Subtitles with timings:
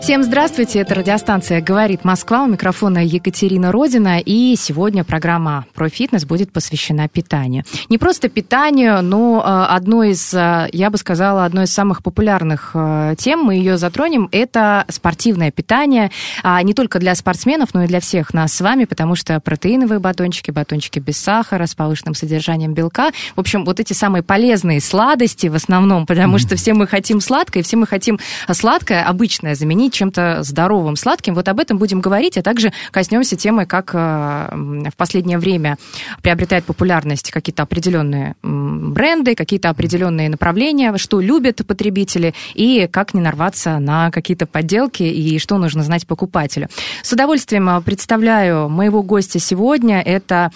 [0.00, 6.24] Всем здравствуйте, это радиостанция «Говорит Москва», у микрофона Екатерина Родина, и сегодня программа про фитнес
[6.24, 7.64] будет посвящена питанию.
[7.90, 12.70] Не просто питанию, но э, одной из, э, я бы сказала, одной из самых популярных
[12.72, 16.10] э, тем, мы ее затронем, это спортивное питание,
[16.42, 20.00] а не только для спортсменов, но и для всех нас с вами, потому что протеиновые
[20.00, 25.48] батончики, батончики без сахара, с повышенным содержанием белка, в общем, вот эти самые полезные сладости
[25.48, 28.18] в основном, потому что все мы хотим сладкое, все мы хотим
[28.50, 31.34] сладкое, обычное, заменить чем-то здоровым, сладким.
[31.34, 34.48] Вот об этом будем говорить, а также коснемся темы, как э,
[34.90, 35.76] в последнее время
[36.22, 43.78] приобретают популярность какие-то определенные бренды, какие-то определенные направления, что любят потребители и как не нарваться
[43.78, 46.68] на какие-то подделки и что нужно знать покупателю.
[47.02, 50.00] С удовольствием э, представляю моего гостя сегодня.
[50.00, 50.50] Это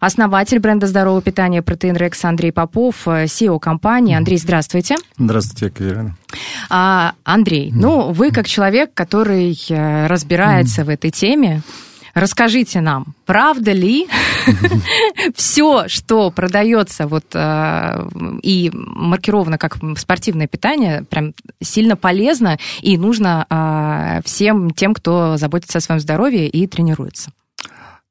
[0.00, 4.16] основатель бренда здорового питания Протеин Рекс Андрей Попов, э, SEO компании.
[4.16, 4.96] Андрей, здравствуйте.
[5.18, 6.16] Здравствуйте, Екатерина.
[6.68, 11.62] А, Андрей, ну вы как человек, который э, разбирается в этой теме,
[12.14, 14.06] расскажите нам, правда ли
[15.34, 18.08] все, что продается вот э,
[18.42, 25.78] и маркировано как спортивное питание, прям сильно полезно и нужно э, всем тем, кто заботится
[25.78, 27.30] о своем здоровье и тренируется?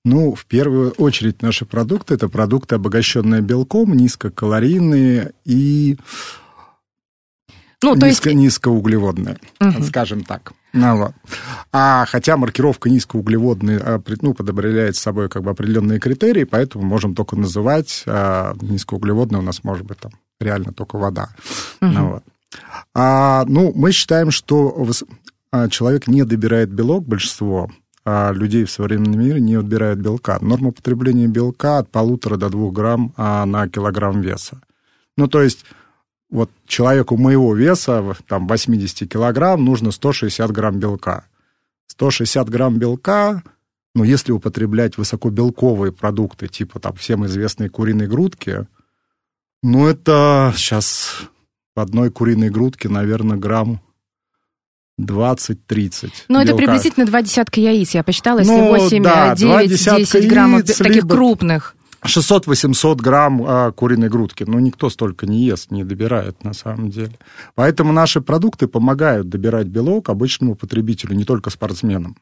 [0.05, 5.97] Ну, в первую очередь наши продукты– это продукты, обогащенные белком, низкокалорийные и
[7.81, 8.41] Ну, то низко, есть...
[8.41, 9.83] низкоуглеводные, Мгм.
[9.83, 10.51] скажем так.
[10.73, 11.13] Ну, вот.
[11.71, 17.15] А хотя маркировка низкоуглеводные а, ну, подопределяет с собой как бы определенные критерии, поэтому можем
[17.15, 21.29] только называть а, низкоуглеводные у нас может быть там реально только вода.
[21.81, 21.93] Мгм.
[21.93, 22.23] Ну, вот.
[22.93, 24.85] А, ну, мы считаем, что
[25.51, 27.71] а, человек не добирает белок, большинство
[28.05, 30.37] а, людей в современном мире не добирают белка.
[30.41, 34.61] Норма потребления белка от полутора до двух грамм а, на килограмм веса.
[35.17, 35.65] Ну, то есть
[36.29, 41.25] вот человеку моего веса, там, 80 килограмм, нужно 160 грамм белка.
[41.87, 43.43] 160 грамм белка,
[43.95, 48.67] ну, если употреблять высокобелковые продукты, типа там всем известные куриные грудки,
[49.63, 51.21] ну, это сейчас
[51.75, 53.81] в одной куриной грудке, наверное, грамм
[55.01, 56.11] 20-30.
[56.27, 59.99] Ну, это приблизительно два десятка яиц, я посчитала, если Ну, 8, да, два 9, десятка
[59.99, 61.75] 10 граммов яиц, таких либо- крупных.
[62.05, 64.43] 600-800 грамм а, куриной грудки.
[64.47, 67.17] Ну, никто столько не ест, не добирает на самом деле.
[67.55, 72.15] Поэтому наши продукты помогают добирать белок обычному потребителю, не только спортсменам.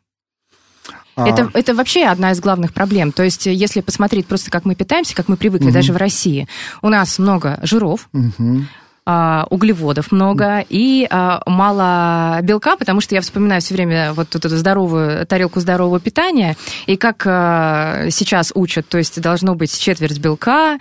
[1.16, 3.12] А, Это, это вообще одна из главных проблем.
[3.12, 5.74] То есть, если посмотреть просто, как мы питаемся, как мы привыкли Мгм.
[5.74, 6.48] даже в России,
[6.82, 8.68] у нас много жиров, мгм.
[9.10, 14.50] А, углеводов много и а, мало белка, потому что я вспоминаю все время вот эту
[14.50, 16.58] здоровую тарелку здорового питания,
[16.88, 20.78] и как а, сейчас учат, то есть должно быть четверть белка,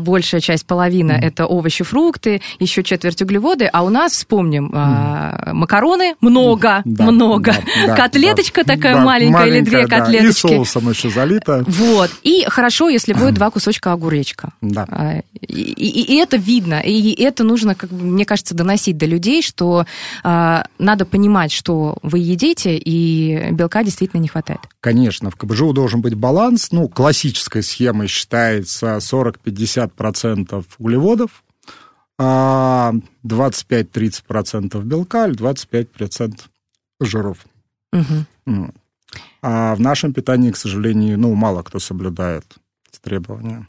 [0.00, 6.14] большая часть, половина это овощи, фрукты, еще четверть углеводы, а у нас, вспомним, а, макароны
[6.20, 7.52] много, Да, много,
[7.86, 8.74] да, да, котлеточка да.
[8.74, 10.46] такая Да, маленькая или две маленькая, да, котлеточки.
[10.46, 11.64] И соусом еще залито.
[11.66, 12.10] Вот.
[12.22, 14.50] И хорошо, если будет два кусочка огуречка.
[14.60, 15.22] Да.
[15.40, 19.42] И, и- и это видно, и это нужно, как бы, мне кажется, доносить до людей,
[19.42, 19.86] что
[20.22, 24.60] а, надо понимать, что вы едите, и белка действительно не хватает.
[24.80, 26.72] Конечно, в КБЖУ должен быть баланс.
[26.72, 31.44] Ну, классической схемой считается 40-50% углеводов,
[32.18, 32.92] а
[33.24, 36.40] 25-30% белка или 25%
[37.00, 37.38] жиров.
[38.46, 38.70] Ну,
[39.42, 42.44] А в нашем питании, к сожалению, ну, мало кто соблюдает
[43.02, 43.66] требования.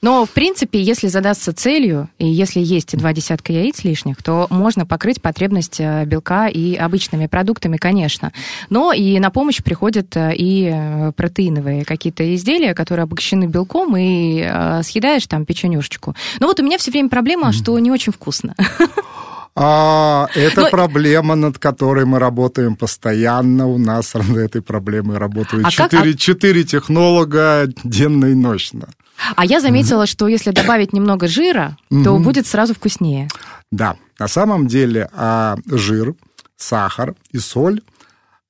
[0.00, 4.86] Но, в принципе, если задаться целью, и если есть два десятка яиц лишних, то можно
[4.86, 8.32] покрыть потребность э, белка и обычными продуктами, конечно.
[8.70, 14.42] Но и на помощь приходят э, и э, протеиновые какие-то изделия, которые обогащены белком, и
[14.82, 16.14] съедаешь там печенюшечку.
[16.40, 18.54] Но вот у меня все время проблема, что не очень вкусно.
[19.54, 23.66] А, это Но- проблема, над которой мы работаем постоянно.
[23.66, 28.88] У нас над этой проблемой работают А четыре, четыре технолога денно и ночно.
[29.36, 33.28] А я заметила, что если добавить немного жира, то будет сразу вкуснее.
[33.70, 36.14] Да, на самом деле а, жир,
[36.56, 37.80] сахар и соль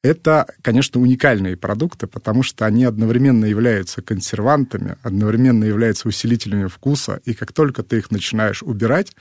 [0.02, 7.34] это, конечно, уникальные продукты, потому что они одновременно являются консервантами, одновременно являются усилителями вкуса, и
[7.34, 9.12] как только ты их начинаешь убирать,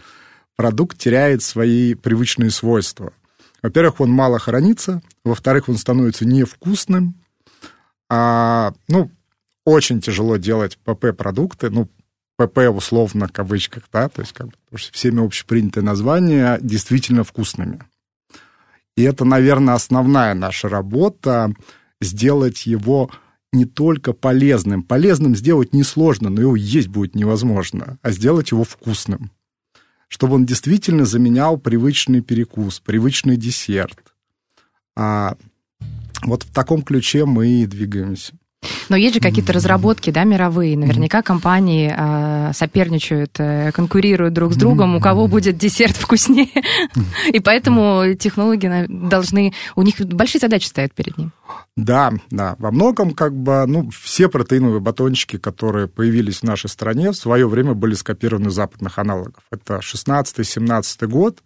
[0.62, 3.14] продукт теряет свои привычные свойства.
[3.64, 7.16] Во-первых, он мало хранится, во-вторых, он становится невкусным.
[8.12, 9.10] А, ну,
[9.66, 11.90] очень тяжело делать ПП-продукты, ну,
[12.38, 14.54] ПП условно в кавычках, да, то есть как бы,
[14.92, 17.84] всеми общепринятые названия действительно вкусными.
[18.96, 21.56] И это, наверное, основная наша работа,
[22.02, 23.10] сделать его
[23.52, 24.84] не только полезным.
[24.84, 29.32] Полезным сделать несложно, но его есть будет невозможно, а сделать его вкусным.
[30.12, 34.14] Чтобы он действительно заменял привычный перекус, привычный десерт.
[34.94, 35.38] А
[36.24, 38.34] вот в таком ключе мы и двигаемся.
[38.90, 40.78] Но есть же какие-то разработки, да, мировые.
[40.78, 46.50] Наверняка компании э, соперничают, э, конкурируют друг с другом, у кого будет десерт вкуснее.
[47.32, 49.54] И поэтому технологии должны...
[49.76, 51.32] У них большие задачи стоят перед ним.
[51.76, 52.56] Да, да.
[52.60, 57.48] Во многом, как бы, ну, все протеиновые батончики, которые появились в нашей стране, в свое
[57.48, 59.44] время были скопированы западных аналогов.
[59.52, 61.40] Это 16-17 год.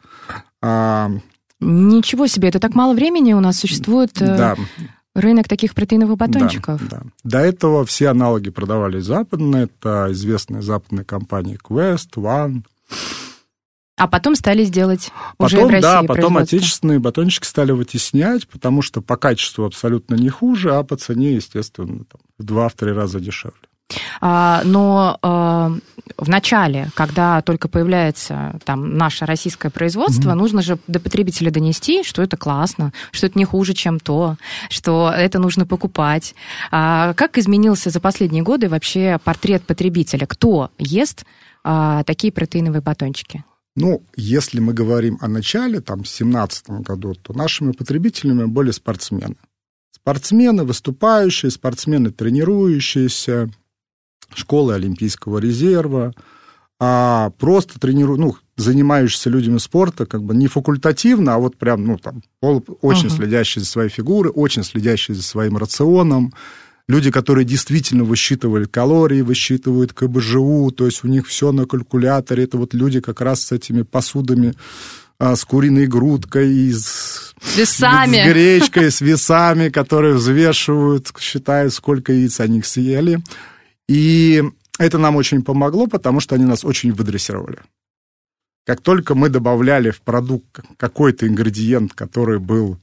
[0.62, 1.12] А,
[1.60, 4.20] Ничего себе, это так мало времени у нас существует.
[4.22, 4.56] Э, да
[5.16, 6.88] рынок таких протеиновых батончиков.
[6.88, 7.04] Да, да.
[7.24, 9.64] До этого все аналоги продавались западные.
[9.64, 12.64] Это известные западные компании Quest, One.
[13.98, 18.82] А потом стали сделать потом, уже в России Да, потом отечественные батончики стали вытеснять, потому
[18.82, 23.56] что по качеству абсолютно не хуже, а по цене, естественно, там, в два-три раза дешевле.
[24.22, 25.72] А, но а,
[26.18, 30.36] в начале, когда только появляется там наше российское производство, mm-hmm.
[30.36, 34.38] нужно же до потребителя донести, что это классно, что это не хуже, чем то,
[34.70, 36.36] что это нужно покупать.
[36.72, 40.26] А как изменился за последние годы вообще портрет потребителя?
[40.26, 41.26] Кто ест
[41.64, 43.44] такие протеиновые батончики?
[43.76, 49.36] Ну, если мы говорим о начале, там, в 2017 году, то нашими потребителями были спортсмены.
[49.92, 53.50] Спортсмены, выступающие, спортсмены, тренирующиеся,
[54.36, 56.14] школы Олимпийского резерва,
[56.80, 61.98] а просто тренирую, ну, занимающиеся людьми спорта, как бы не факультативно, а вот прям, ну,
[61.98, 63.16] там, очень uh-huh.
[63.16, 66.34] следящие за своей фигурой, очень следящие за своим рационом,
[66.88, 72.58] люди, которые действительно высчитывали калории, высчитывают КБЖУ, то есть у них все на калькуляторе, это
[72.58, 74.54] вот люди как раз с этими посудами,
[75.18, 78.18] а, с куриной грудкой, с, с весами.
[78.18, 83.22] С гречкой, с весами, которые взвешивают, считают, сколько яиц они съели.
[83.88, 84.44] И
[84.80, 87.60] это нам очень помогло, потому что они нас очень выдрессировали.
[88.66, 92.80] Как только мы добавляли в продукт какой-то ингредиент, который был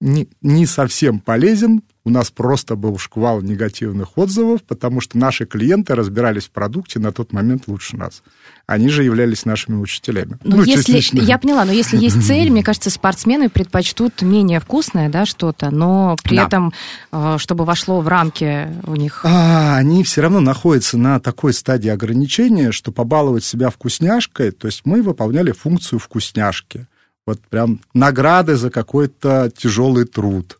[0.00, 5.94] не, не совсем полезен, у нас просто был шквал негативных отзывов, потому что наши клиенты
[5.94, 8.22] разбирались в продукте на тот момент лучше нас.
[8.66, 10.38] Они же являлись нашими учителями.
[10.42, 15.08] Но ну, если, я поняла, но если есть цель, мне кажется, спортсмены предпочтут менее вкусное,
[15.10, 16.46] да, что-то, но при да.
[16.46, 16.72] этом,
[17.12, 19.24] э, чтобы вошло в рамки у них.
[19.24, 24.82] А, они все равно находятся на такой стадии ограничения, что побаловать себя вкусняшкой, то есть
[24.84, 26.88] мы выполняли функцию вкусняшки.
[27.24, 30.58] Вот прям награды за какой-то тяжелый труд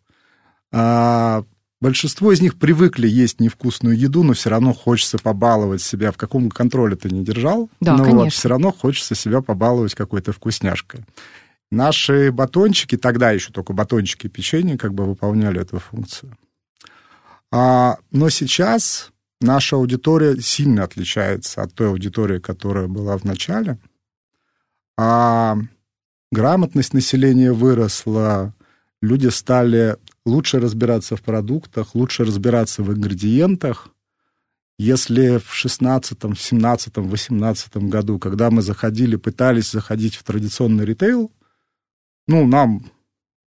[0.72, 1.44] а,
[1.80, 6.10] большинство из них привыкли есть невкусную еду, но все равно хочется побаловать себя.
[6.10, 8.24] В каком контроле ты не держал, да, но конечно.
[8.24, 11.04] вот все равно хочется себя побаловать какой-то вкусняшкой.
[11.70, 16.36] Наши батончики, тогда еще только батончики и печенье как бы выполняли эту функцию.
[17.50, 19.10] А, но сейчас
[19.40, 23.78] наша аудитория сильно отличается от той аудитории, которая была в начале.
[24.98, 25.56] А
[26.30, 28.54] грамотность населения выросла,
[29.00, 33.88] люди стали лучше разбираться в продуктах, лучше разбираться в ингредиентах.
[34.78, 41.30] Если в 16, в 17, 18 году, когда мы заходили, пытались заходить в традиционный ритейл,
[42.26, 42.90] ну, нам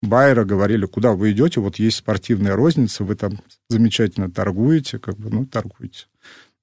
[0.01, 3.39] байеры говорили, куда вы идете, вот есть спортивная розница, вы там
[3.69, 6.05] замечательно торгуете, как бы, ну, торгуете.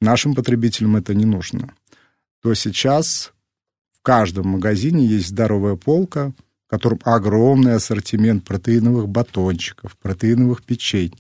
[0.01, 1.75] Нашим потребителям это не нужно.
[2.43, 3.33] То сейчас
[3.93, 6.33] в каждом магазине есть здоровая полка,
[6.73, 11.19] котором огромный ассортимент протеиновых батончиков, протеиновых печенье,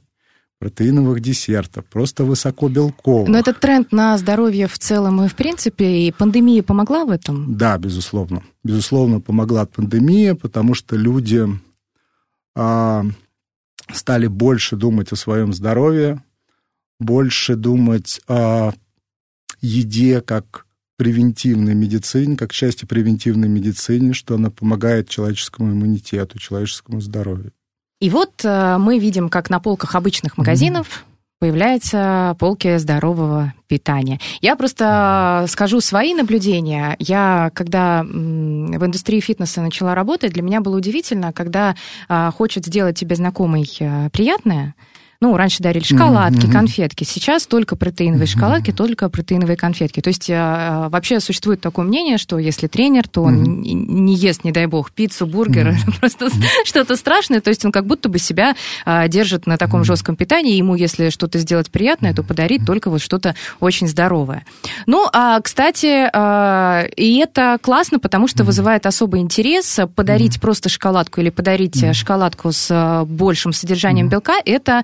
[0.59, 3.29] протеиновых десертов, просто высоко белковых.
[3.29, 7.55] Но этот тренд на здоровье в целом и в принципе, и пандемия помогла в этом?
[7.59, 8.43] Да, безусловно.
[8.65, 11.47] Безусловно, помогла пандемия, потому что люди
[12.57, 13.05] а,
[13.93, 16.23] стали больше думать о своем здоровье,
[16.99, 18.73] больше думать о
[19.61, 20.65] еде как
[21.03, 27.51] превентивной медицине, как части превентивной медицины, что она помогает человеческому иммунитету, человеческому здоровью.
[28.01, 31.41] И вот э, мы видим, как на полках обычных магазинов mm-hmm.
[31.41, 34.21] появляются полки здорового питания.
[34.41, 36.95] Я просто скажу свои наблюдения.
[37.01, 41.75] Я, когда в индустрии фитнеса начала работать, для меня было удивительно, когда
[42.09, 44.77] э, хочет сделать тебе знакомый э, приятное,
[45.23, 47.05] Ну, раньше дарили шоколадки, конфетки.
[47.05, 50.01] Сейчас только протеиновые шоколадки, только протеиновые конфетки.
[50.01, 54.51] То есть э, вообще существует такое мнение, что если тренер, то он не ест, не
[54.51, 56.29] дай бог, пиццу, бургер, просто
[56.65, 57.41] что-то страшное.
[57.41, 60.57] То есть он как будто бы себя э, держит на таком жестком питании.
[60.57, 64.45] Ему, если что-то сделать приятное, то подарить только вот что-то очень здоровое.
[64.87, 69.79] Ну, а, кстати, э, и это классно, потому что вызывает особый интерес.
[69.95, 74.83] Подарить просто шоколадку или подарить э, шоколадку с э, большим содержанием белка, это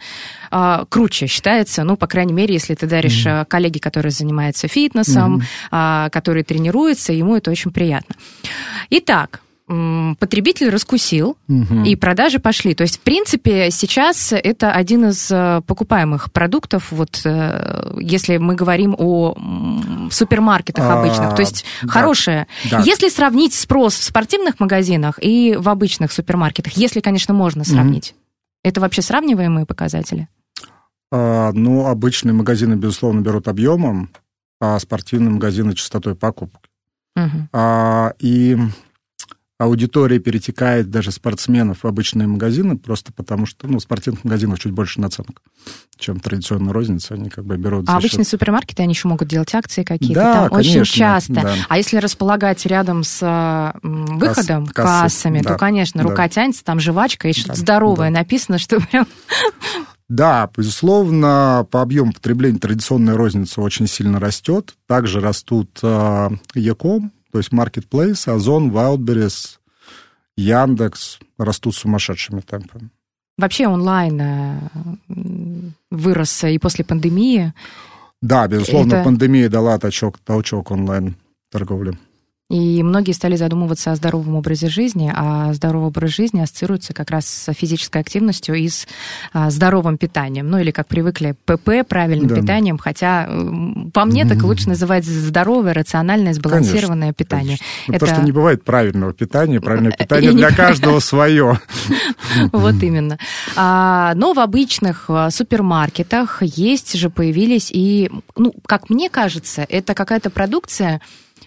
[0.50, 3.47] а, круче считается, ну, по крайней мере, если ты даришь mm-hmm.
[3.47, 6.11] коллеге, который занимается фитнесом, mm-hmm.
[6.11, 8.14] который тренируется, ему это очень приятно.
[8.90, 9.40] Итак,
[10.18, 11.85] потребитель раскусил, угу.
[11.85, 12.75] и продажи пошли.
[12.75, 18.54] То есть, в принципе, сейчас это один из э, покупаемых продуктов, вот э, если мы
[18.54, 19.35] говорим о
[20.11, 21.35] супермаркетах а, обычных.
[21.35, 22.47] То есть, да, хорошее.
[22.70, 22.80] Да.
[22.80, 28.27] Если сравнить спрос в спортивных магазинах и в обычных супермаркетах, если, конечно, можно сравнить, угу.
[28.62, 30.29] Это вообще сравниваемые показатели?
[31.11, 34.11] А, ну, обычные магазины, безусловно, берут объемом,
[34.61, 36.69] а спортивные магазины частотой покупок.
[37.17, 37.49] Угу.
[37.53, 38.57] А, и
[39.59, 45.00] аудитория перетекает даже спортсменов в обычные магазины, просто потому что ну, спортивных магазинах чуть больше
[45.00, 45.43] наценок,
[45.99, 47.15] чем традиционная розница.
[47.15, 47.88] Они как бы берут...
[47.88, 48.31] А обычные счет...
[48.31, 51.35] супермаркеты, они еще могут делать акции какие-то да, там конечно, очень часто.
[51.35, 51.55] Да.
[51.69, 56.29] А если располагать рядом с выходом, Касс, кассами, да, то, конечно, рука да.
[56.29, 58.19] тянется, там жвачка, и что-то да, здоровое да.
[58.21, 59.07] написано, что прям...
[60.09, 64.75] Да, безусловно, по объему потребления традиционная розница очень сильно растет.
[64.87, 69.59] Также растут э, Яком, то есть Marketplace, Озон, Wildberries,
[70.37, 72.90] Яндекс растут сумасшедшими темпами.
[73.37, 74.59] Вообще онлайн э,
[75.92, 77.54] вырос и после пандемии.
[78.21, 79.04] Да, безусловно, Это...
[79.04, 81.14] пандемия дала толчок, толчок онлайн
[81.52, 81.97] торговли.
[82.50, 87.26] И многие стали задумываться о здоровом образе жизни, а здоровый образ жизни ассоциируется как раз
[87.26, 88.88] с физической активностью и с
[89.35, 90.49] а, здоровым питанием.
[90.49, 92.37] Ну или, как привыкли, ПП, правильным да.
[92.37, 93.28] питанием, хотя
[93.93, 97.59] по мне так лучше называть здоровое, рациональное, сбалансированное конечно, питание.
[97.59, 97.67] Конечно.
[97.87, 98.00] Ну, Это...
[98.00, 101.61] Потому что не бывает правильного питания, правильное питание для каждого свое.
[102.52, 103.19] Вот именно.
[103.57, 109.95] А, но в обычных а, супермаркетах есть же появились и, ну, как мне кажется, это
[109.95, 111.00] какая-то продукция,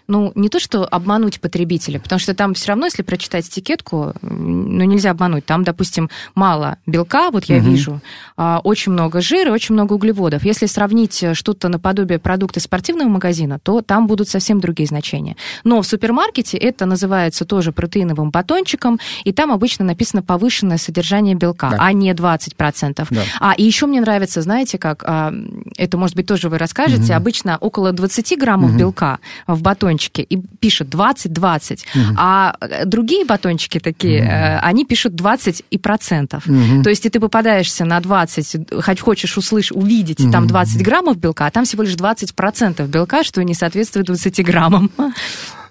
[0.07, 4.83] ну, не то, что обмануть потребителя, потому что там все равно, если прочитать этикетку, ну,
[4.83, 5.45] нельзя обмануть.
[5.45, 7.69] Там, допустим, мало белка, вот я угу.
[7.69, 8.01] вижу,
[8.37, 10.43] а, очень много жира, очень много углеводов.
[10.43, 15.35] Если сравнить что-то наподобие продукта спортивного магазина, то там будут совсем другие значения.
[15.63, 21.71] Но в супермаркете это называется тоже протеиновым батончиком, и там обычно написано повышенное содержание белка,
[21.71, 21.77] да.
[21.79, 23.07] а не 20%.
[23.09, 23.21] Да.
[23.39, 25.33] А, и еще мне нравится, знаете, как, а,
[25.77, 27.17] это, может быть, тоже вы расскажете, угу.
[27.17, 28.79] обычно около 20 граммов угу.
[28.79, 32.15] белка в батончике батончики и пишут 20-20, угу.
[32.17, 34.59] а э, другие батончики такие, угу.
[34.67, 36.47] они пишут 20 и процентов.
[36.47, 36.83] Угу.
[36.83, 40.31] То есть и ты попадаешь на 20, хоть хочешь услышать, увидеть угу.
[40.31, 44.45] там 20 граммов белка, а там всего лишь 20 процентов белка, что не соответствует 20
[44.45, 44.91] граммам.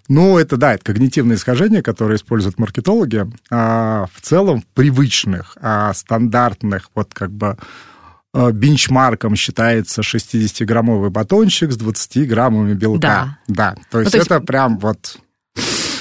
[0.08, 3.26] Ну, это да, это когнитивное искажение, которое используют маркетологи.
[3.48, 7.56] А в целом в привычных, а стандартных, вот как бы
[8.34, 13.00] бенчмарком считается 60-граммовый батончик с 20 граммами белка.
[13.00, 13.38] Да.
[13.48, 14.30] Да, то есть, ну, то есть...
[14.30, 15.18] это прям вот...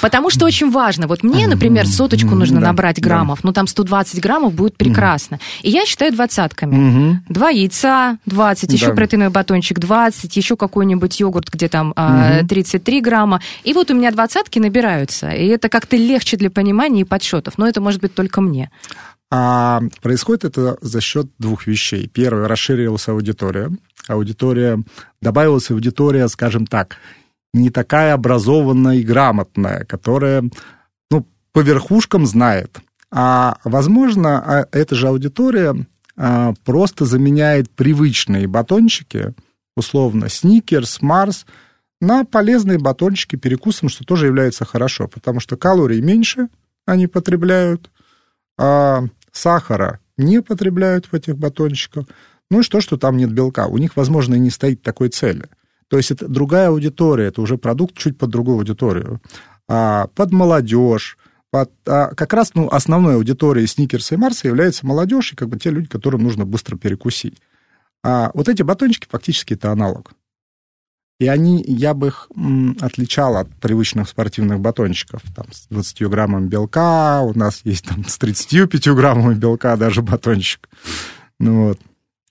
[0.01, 1.07] Потому что очень важно.
[1.07, 3.47] Вот мне, например, соточку нужно да, набрать граммов, да.
[3.47, 5.39] ну там 120 граммов будет прекрасно.
[5.61, 6.75] И я считаю двадцатками.
[6.75, 7.19] Угу.
[7.29, 8.93] Два яйца 20, еще да.
[8.93, 12.47] протеиновый батончик 20, еще какой-нибудь йогурт, где там угу.
[12.47, 13.41] 33 грамма.
[13.65, 15.31] И вот у меня двадцатки набираются.
[15.31, 17.57] И это как-то легче для понимания и подсчетов.
[17.57, 18.71] Но это может быть только мне.
[19.31, 22.07] А происходит это за счет двух вещей.
[22.07, 23.71] Первое, расширилась аудитория.
[24.07, 24.83] Аудитория,
[25.21, 26.97] добавилась аудитория, скажем так,
[27.53, 30.49] не такая образованная и грамотная, которая,
[31.11, 32.79] ну, по верхушкам знает.
[33.11, 35.75] А, возможно, а, эта же аудитория
[36.15, 39.33] а, просто заменяет привычные батончики,
[39.75, 41.45] условно, Сникерс, Марс,
[42.01, 46.47] на полезные батончики перекусом, что тоже является хорошо, потому что калорий меньше
[46.85, 47.91] они потребляют,
[48.57, 49.03] а
[49.39, 52.05] сахара не потребляют в этих батончиках.
[52.51, 53.67] Ну и что, что там нет белка.
[53.67, 55.45] У них, возможно, и не стоит такой цели.
[55.87, 59.21] То есть это другая аудитория, это уже продукт чуть под другую аудиторию.
[59.67, 61.17] А, под молодежь,
[61.51, 65.57] под, а, как раз ну, основной аудиторией Сникерса и Марса является молодежь и как бы
[65.57, 67.37] те люди, которым нужно быстро перекусить.
[68.03, 70.11] А вот эти батончики фактически это аналог.
[71.19, 72.29] И они, я бы их
[72.79, 75.21] отличал от привычных спортивных батончиков.
[75.35, 80.69] Там с 20 граммами белка, у нас есть там с 35 граммами белка даже батончик.
[81.39, 81.79] Ну вот.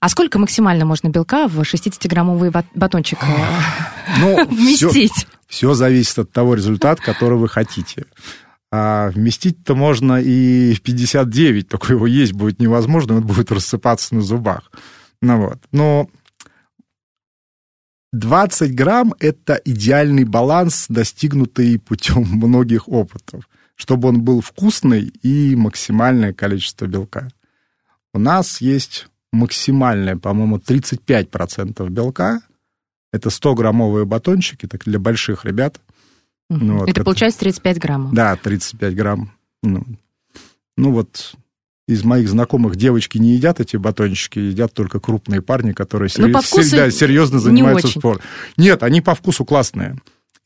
[0.01, 3.19] А сколько максимально можно белка в 60-граммовый батончик
[4.21, 5.13] ну, вместить?
[5.13, 8.07] Все, все зависит от того результата, который вы хотите.
[8.71, 14.71] А вместить-то можно и 59, только его есть будет невозможно, он будет рассыпаться на зубах.
[15.21, 15.59] Ну вот.
[15.73, 16.09] Но
[18.13, 26.33] 20 грамм– это идеальный баланс, достигнутый путем многих опытов, чтобы он был вкусный и максимальное
[26.33, 27.29] количество белка.
[28.15, 32.41] У нас есть максимальное, по-моему, 35% белка.
[33.13, 35.81] Это 100-граммовые батончики, так для больших ребят.
[36.51, 38.15] Ну, вот это, получается 35 граммов.
[38.15, 39.33] Да, 35 грамм.
[39.63, 39.85] Ну,
[40.77, 41.35] ну вот
[41.89, 46.63] из моих знакомых девочки не едят эти батончики, едят только крупные парни, которые по вкусу
[46.63, 48.01] всегда серьезно не занимаются очень.
[48.01, 48.27] спортом.
[48.59, 49.97] Нет, они по вкусу классные.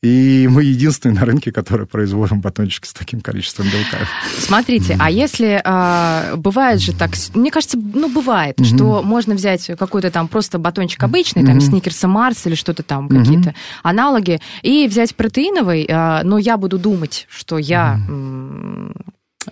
[0.01, 4.05] И мы единственные на рынке, которые производим батончики с таким количеством белка.
[4.37, 8.65] Смотрите, а если а, бывает же так, мне кажется, ну бывает, Мгм.
[8.65, 11.61] что можно взять какой-то там просто батончик обычный, там Мгм.
[11.61, 17.25] сникерса Марс или что-то там, какие-то аналоги, и взять протеиновый, а, но я буду думать,
[17.29, 17.97] что я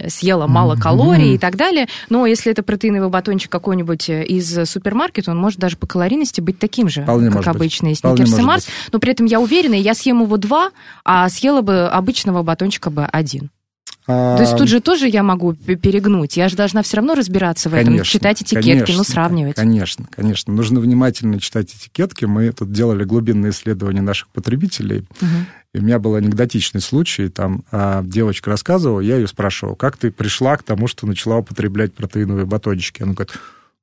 [0.07, 5.37] съела мало калорий и так далее, но если это протеиновый батончик какой-нибудь из супермаркета, он
[5.37, 9.11] может даже по калорийности быть таким же, Вполне как обычный сникерс и Марс, но при
[9.11, 10.71] этом я уверена, я съем его два,
[11.03, 13.49] а съела бы обычного батончика бы один.
[14.07, 16.37] А, То есть тут же тоже я могу перегнуть.
[16.37, 19.55] Я же должна все равно разбираться в этом, Конечно, читать этикетки, ну, конечно, сравнивать.
[19.55, 20.53] Конечно, конечно.
[20.53, 22.25] Нужно внимательно читать этикетки.
[22.25, 25.05] Мы тут делали глубинные исследования наших потребителей.
[25.21, 25.45] Мгм.
[25.73, 27.29] И у меня был анекдотичный случай.
[27.29, 31.93] Там а, девочка рассказывала, я ее спрашивал, как ты пришла к тому, что начала употреблять
[31.93, 33.03] протеиновые батончики?
[33.03, 33.33] Она говорит,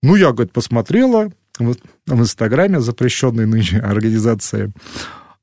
[0.02, 4.72] ну, я, говорит, посмотрела в, в Инстаграме, запрещенной нынче организации,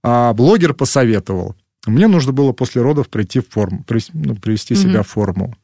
[0.03, 1.55] а блогер посоветовал.
[1.85, 4.83] Мне нужно было после родов прийти в форму, ну, привести Мгм.
[4.83, 5.55] себя в форму.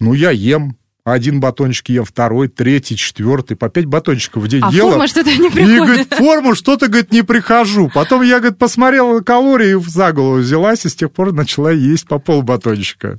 [0.00, 0.76] Ну, я ем.
[1.04, 3.56] Один батончик ем, второй, третий, четвертый.
[3.56, 4.90] По пять батончиков в день А ела.
[4.90, 5.78] форма что-то не И, приходит.
[5.84, 7.90] говорит, в форму что-то, говорит, не прихожу.
[7.92, 12.20] Потом я, говорит, посмотрела калории, за голову взялась, и с тех пор начала есть по
[12.20, 13.18] пол батончика.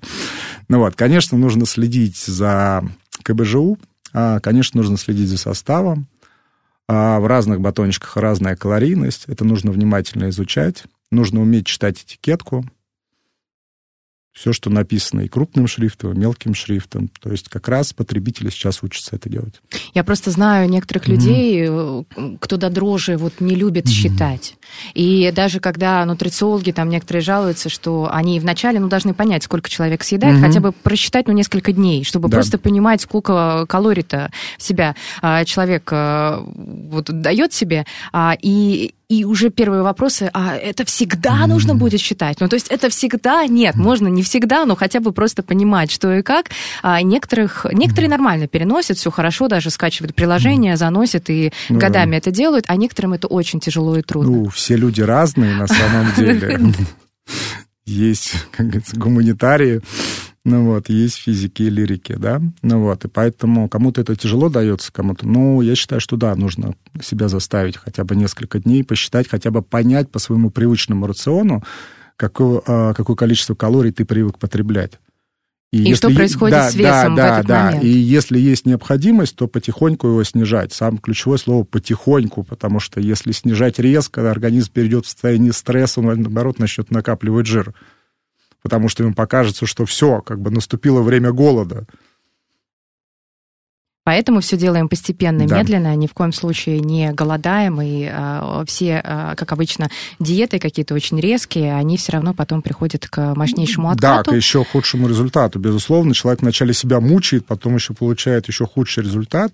[0.70, 2.86] Ну вот, конечно, нужно следить за
[3.24, 3.78] КБЖУ,
[4.14, 6.08] а, конечно, нужно следить за составом.
[6.88, 10.84] А, В разных батончиках разная калорийность, это нужно внимательно изучать.
[11.14, 12.66] Нужно уметь читать этикетку.
[14.34, 17.08] Все, что написано и крупным шрифтом, и мелким шрифтом.
[17.22, 19.62] То есть как раз потребители сейчас учатся это делать.
[19.94, 21.12] Я просто знаю некоторых Мгм.
[21.16, 22.04] людей, э,
[22.40, 24.56] кто до дрожи вот не любит считать.
[24.96, 30.04] И даже когда нутрициологи там некоторые жалуются, что они вначале ну, должны понять, сколько человек
[30.04, 30.48] съедает, Мгм.
[30.48, 32.38] хотя бы просчитать ну, несколько дней, чтобы Да.
[32.38, 37.86] просто понимать, сколько калорий-то в себя а, человек а, вот, дает себе.
[38.12, 42.40] А, и и уже первые вопросы, а это всегда нужно будет считать?
[42.40, 43.46] Ну, то есть это всегда?
[43.46, 46.48] Нет, можно не всегда, но хотя бы просто понимать, что и как.
[46.82, 51.88] А некоторых, некоторые нормально переносят, все хорошо, даже скачивают приложение, заносят и Ну да.
[51.88, 54.32] годами это делают, а некоторым это очень тяжело и трудно.
[54.38, 56.60] Ну, все люди разные на самом деле.
[57.86, 59.82] Есть, как говорится, гуманитарии,
[60.46, 64.92] ну вот, есть физики и лирики, да, ну вот, и поэтому кому-то это тяжело дается,
[64.92, 69.52] кому-то, ну, я считаю, что да, нужно себя заставить хотя бы несколько дней, посчитать, хотя
[69.52, 71.64] бы понять по своему привычному рациону,
[72.18, 75.00] какое, а, какое количество калорий ты привык потреблять.
[75.74, 77.84] И что е- происходит да, с весом в да, этот да, момент.
[77.84, 80.72] И если есть необходимость, то потихоньку его снижать.
[80.72, 86.22] Самое ключевое слово потихоньку, потому что если снижать резко, организм перейдет в состояние стресса, он,
[86.22, 87.74] наоборот, начнет накапливать жир.
[88.64, 91.86] Потому что ему покажется, что все, как бы наступило время голода.
[94.06, 95.58] Поэтому все делаем постепенно, Да.
[95.60, 100.94] медленно, ни в коем случае не голодаем, и а, все, а, как обычно, диеты какие-то
[100.94, 104.32] очень резкие, они все равно потом приходят к мощнейшему Да, откату.
[104.32, 105.58] к еще худшему результату.
[105.58, 109.54] Безусловно, человек вначале себя мучает, потом еще получает еще худший результат.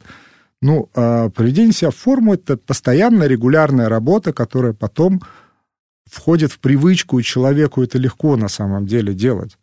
[0.63, 5.21] Ну, а, приведение себя в форму– это постоянная, регулярная работа, которая потом
[6.09, 9.57] входит в привычку, и человеку это легко на самом деле делать.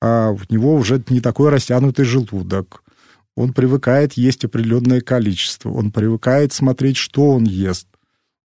[0.00, 2.82] А у него уже не такой растянутый желудок,
[3.36, 7.88] он привыкает есть определенное количество, он привыкает смотреть, что он ест,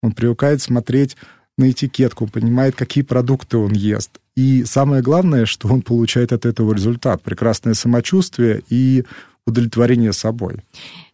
[0.02, 1.18] он привыкает смотреть
[1.58, 4.20] на этикетку, он понимает, какие продукты он ест.
[4.36, 9.04] И самое главное, что он получает от этого результат, прекрасное самочувствие и
[9.48, 10.58] удовлетворение собой.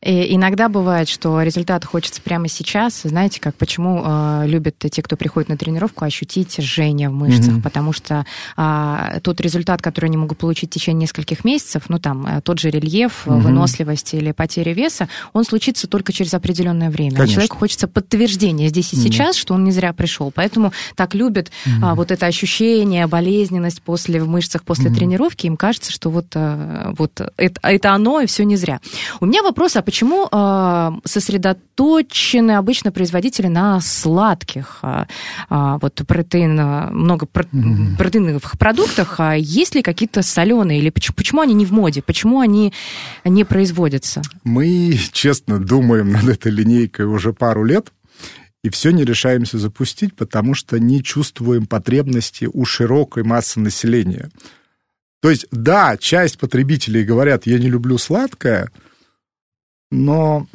[0.01, 3.03] И иногда бывает, что результат хочется прямо сейчас.
[3.03, 7.61] Знаете, как почему э, любят те, кто приходит на тренировку, ощутить жжение в мышцах, Мгм.
[7.61, 8.25] потому что
[8.57, 12.59] а, тот результат, который они могут получить в течение нескольких месяцев, ну там э, тот
[12.59, 13.39] же рельеф, Мгм.
[13.39, 17.13] выносливость или потеря веса, он случится только через определенное время.
[17.13, 17.33] А Конечно.
[17.35, 19.03] человеку хочется подтверждения здесь и Мгм.
[19.03, 20.31] сейчас, что он не зря пришел.
[20.35, 21.49] Поэтому так любят
[21.81, 24.95] а, вот это ощущение, болезненность после в мышцах после Мгм.
[24.95, 25.45] тренировки.
[25.45, 28.79] Им кажется, что вот, э, вот это, это оно, и все не зря.
[29.19, 35.05] У меня вопрос, а почему э, сосредоточены обычно производители на сладких э,
[35.49, 36.55] э, вот протеин,
[36.93, 37.97] много про, mm-hmm.
[37.97, 42.39] протеиновых продуктах, а есть ли какие-то соленые или почему, почему они не в моде, почему
[42.39, 42.73] они
[43.23, 44.21] не производятся?
[44.43, 47.91] Мы, честно, думаем над этой линейкой уже пару лет
[48.63, 54.29] и все не решаемся запустить, потому что не чувствуем потребности у широкой массы населения.
[55.23, 58.69] То есть, да, часть потребителей говорят, я не люблю сладкое,
[59.89, 60.47] но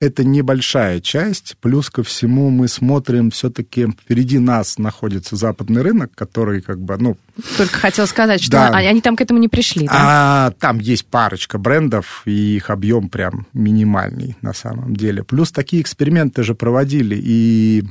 [0.00, 1.56] это небольшая часть.
[1.60, 7.16] Плюс ко всему мы смотрим, все-таки впереди нас находится западный рынок, который как бы, ну...
[7.56, 8.70] Только хотел сказать, что да.
[8.70, 9.92] они там к этому не пришли, да?
[9.94, 15.22] А, там есть парочка брендов, и их объем прям минимальный на самом деле.
[15.22, 17.84] Плюс такие эксперименты же проводили, и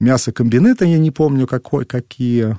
[0.00, 2.56] мясокомбинаты, я не помню, какой, какие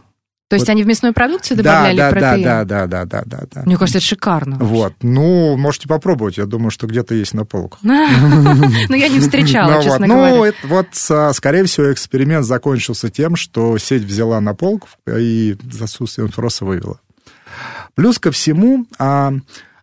[0.47, 0.73] то есть вот.
[0.73, 2.43] они в мясную продукцию добавляли да, протеин?
[2.43, 3.63] Да, да, да, да, да, да.
[3.65, 4.57] Мне кажется, это шикарно.
[4.59, 4.93] Вот.
[5.01, 6.37] Ну, можете попробовать.
[6.37, 7.79] Я думаю, что где-то есть на полках.
[7.83, 10.53] Но я не встречала, честно говоря.
[10.63, 10.87] Ну, вот,
[11.35, 16.99] скорее всего, эксперимент закончился тем, что сеть взяла на полку и за отсутствием спроса вывела.
[17.95, 19.33] Плюс ко всему, а,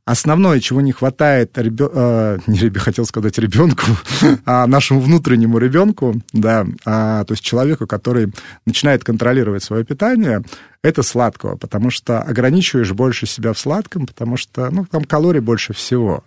[0.05, 1.89] Основное, чего не хватает, ребё...
[1.95, 3.85] э, не хотел сказать ребенку,
[4.45, 8.33] а нашему внутреннему ребенку, да, а, то есть человеку, который
[8.67, 10.43] начинает контролировать свое питание,
[10.83, 15.73] это сладкого, потому что ограничиваешь больше себя в сладком, потому что, ну, там калорий больше
[15.73, 16.25] всего.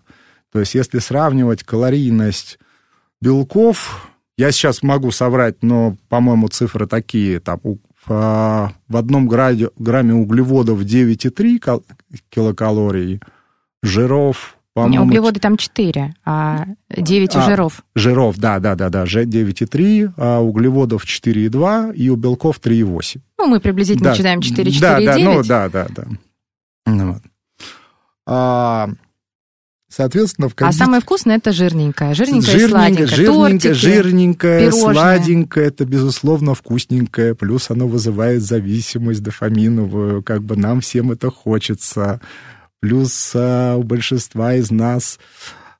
[0.53, 2.59] То есть если сравнивать калорийность
[3.19, 7.59] белков, я сейчас могу соврать, но, по-моему, цифры такие, там,
[8.05, 11.83] в, в одном грамме углеводов 9,3
[12.29, 13.19] килокалорий–
[13.86, 15.06] жиров, по-моему...
[15.06, 17.84] Углеводы там 4, а 9 у а, жиров.
[17.95, 23.21] Жиров, да, да, да, да, 9,3, а углеводов 4,2 и у белков 3,8.
[23.38, 24.15] Ну, мы приблизительно да.
[24.17, 25.08] читаем 4, 4, да, 9.
[25.08, 26.04] Да, ну, да, да, да.
[26.88, 27.21] Ну, вот.
[28.26, 28.89] а,
[29.88, 30.76] соответственно, в кондит...
[30.76, 33.08] А самое вкусное это жирненькое, жирненькое жирненькое, и сладенькое.
[33.08, 40.82] Жирненькое, Тортики, жирненькое, сладенькое, это, безусловно, вкусненькое, плюс оно вызывает зависимость дофаминовую, как бы нам
[40.82, 42.19] всем это хочется.
[42.81, 45.19] Плюс а, у большинства из нас,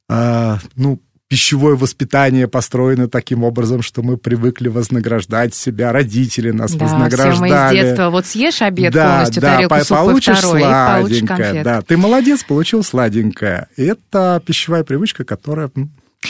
[0.10, 6.86] а, ну, пищевое воспитание построено таким образом, что мы привыкли вознаграждать себя, родители нас да,
[6.86, 7.34] вознаграждали.
[7.34, 10.96] Все мы из детства, вот съешь обед да, полностью, да, тарелку супа получишь второй, сладенькое,
[10.96, 11.64] и получишь конфет.
[11.64, 13.68] Да, ты молодец, получил сладенькое.
[13.76, 15.72] Это пищевая привычка, которая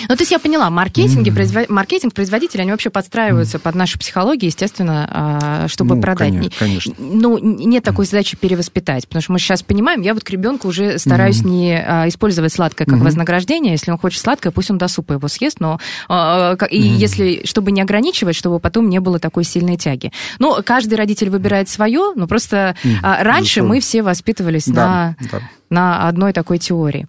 [0.07, 1.33] ну, то есть я поняла, маркетинги, mm-hmm.
[1.33, 1.69] производ...
[1.69, 3.61] маркетинг, производители, они вообще подстраиваются mm-hmm.
[3.61, 6.33] под нашу психологию, естественно, а, чтобы ну, продать.
[6.57, 6.93] Конечно.
[6.97, 10.97] Ну, нет такой задачи перевоспитать, потому что мы сейчас понимаем, я вот к ребенку уже
[10.99, 11.49] стараюсь mm-hmm.
[11.49, 13.03] не а, использовать сладкое как mm-hmm.
[13.03, 13.71] вознаграждение.
[13.73, 16.95] Если он хочет сладкое, пусть он до супа его съест, но а, и mm-hmm.
[16.95, 20.11] если, чтобы не ограничивать, чтобы потом не было такой сильной тяги.
[20.39, 23.23] Ну, каждый родитель выбирает свое, но просто mm-hmm.
[23.23, 23.73] раньше Безусловно.
[23.75, 25.29] мы все воспитывались да, на...
[25.31, 27.07] Да на одной такой теории.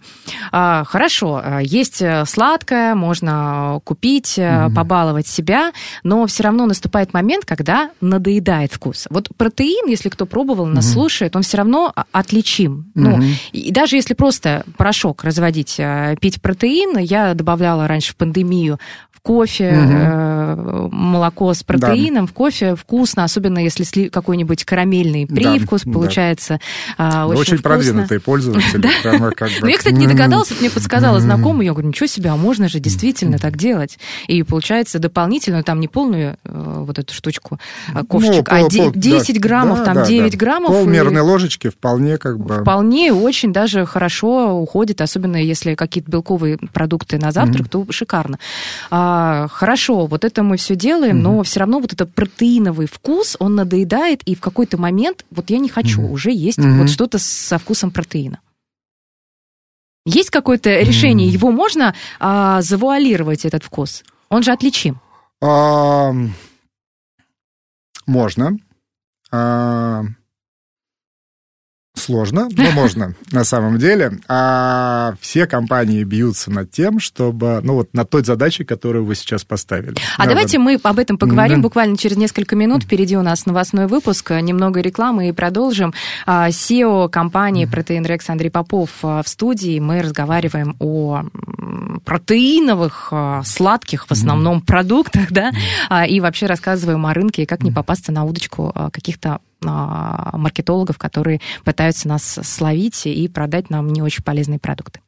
[0.51, 4.73] А, хорошо, а, есть э, сладкое, можно купить, mm-hmm.
[4.73, 5.71] побаловать себя,
[6.03, 9.07] но все равно наступает момент, когда надоедает вкус.
[9.09, 10.93] Вот протеин, если кто пробовал, нас mm-hmm.
[10.93, 12.91] слушает, он все равно отличим.
[12.95, 13.01] Mm-hmm.
[13.01, 18.79] Ну, и даже если просто порошок разводить, э, пить протеин, я добавляла раньше в пандемию
[19.27, 20.89] кофе, угу.
[20.95, 22.31] молоко с протеином, да.
[22.31, 26.59] в кофе вкусно, особенно если какой-нибудь карамельный привкус да, получается.
[26.97, 27.27] Да.
[27.27, 28.87] Очень, очень продвинутый пользователь.
[29.61, 32.79] Ну, я, кстати, не догадалась, мне подсказала знакомый, я говорю, ничего себе, а можно же
[32.79, 33.97] действительно так делать.
[34.27, 37.59] И получается дополнительно, там не полную э, вот эту штучку,
[37.93, 40.71] а ну, ковшик, а 10 граммов, там 9 граммов.
[40.71, 42.61] Полмерной ложечки вполне как бы...
[42.61, 48.39] Вполне, очень даже хорошо уходит, особенно если какие-то белковые продукты на завтрак, то шикарно.
[48.89, 49.16] А,
[49.51, 51.21] хорошо, вот это мы все делаем, mm-hmm.
[51.21, 55.59] но все равно вот этот протеиновый вкус, он надоедает, и в какой-то момент вот я
[55.59, 56.11] не хочу mm-hmm.
[56.11, 56.77] уже есть mm-hmm.
[56.77, 58.39] вот что-то со вкусом протеина.
[60.05, 61.33] Есть какое-то решение, mm-hmm.
[61.33, 64.03] его можно а, завуалировать, этот вкус?
[64.29, 65.01] Он же отличим.
[65.41, 66.13] А,
[68.05, 68.57] можно.
[69.31, 70.03] А,
[71.97, 74.19] сложно, но можно на самом деле.
[74.27, 79.43] А все компании бьются над тем, чтобы, ну вот, над той задачей, которую вы сейчас
[79.43, 79.95] поставили.
[80.17, 80.63] А да, давайте вот.
[80.65, 81.61] мы об этом поговорим mm-hmm.
[81.61, 82.83] буквально через несколько минут.
[82.83, 85.93] Впереди у нас новостной выпуск, немного рекламы и продолжим.
[86.25, 89.79] SEO компании Protein Rex Андрей Попов а, в студии.
[89.79, 91.23] Мы разговариваем о
[92.05, 95.51] протеиновых, а, сладких в основном продуктах, да,
[96.05, 101.41] и вообще рассказываем о рынке и как не попасться на удочку каких-то а, маркетологов, которые
[101.63, 105.01] пытаются нас словить и продать нам не очень полезные продукты.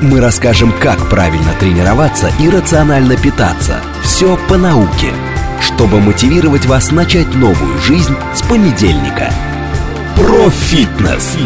[0.00, 3.80] Мы расскажем, как правильно тренироваться и рационально питаться.
[4.02, 5.12] Все по науке,
[5.60, 9.32] чтобы мотивировать вас начать новую жизнь с понедельника.
[10.14, 11.36] Про фитнес.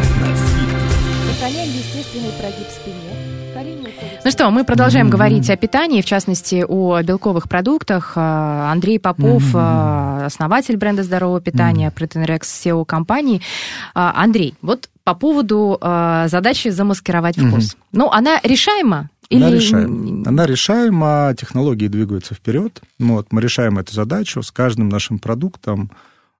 [4.24, 5.12] Ну что, мы продолжаем Мгм.
[5.16, 8.12] говорить о питании, в частности, о белковых продуктах.
[8.14, 13.42] А, Андрей Попов, а, основатель бренда здорового питания, Proteinrex, SEO компании.
[13.94, 17.76] А, Андрей, вот по поводу задачи замаскировать вкус.
[17.90, 19.10] Ну, она решаема?
[19.32, 19.56] Она Или...
[19.56, 20.28] решаема.
[20.28, 22.80] Она решаема, технологии двигаются вперед.
[23.00, 25.90] Ну Вот, мы решаем эту задачу с каждым нашим продуктом.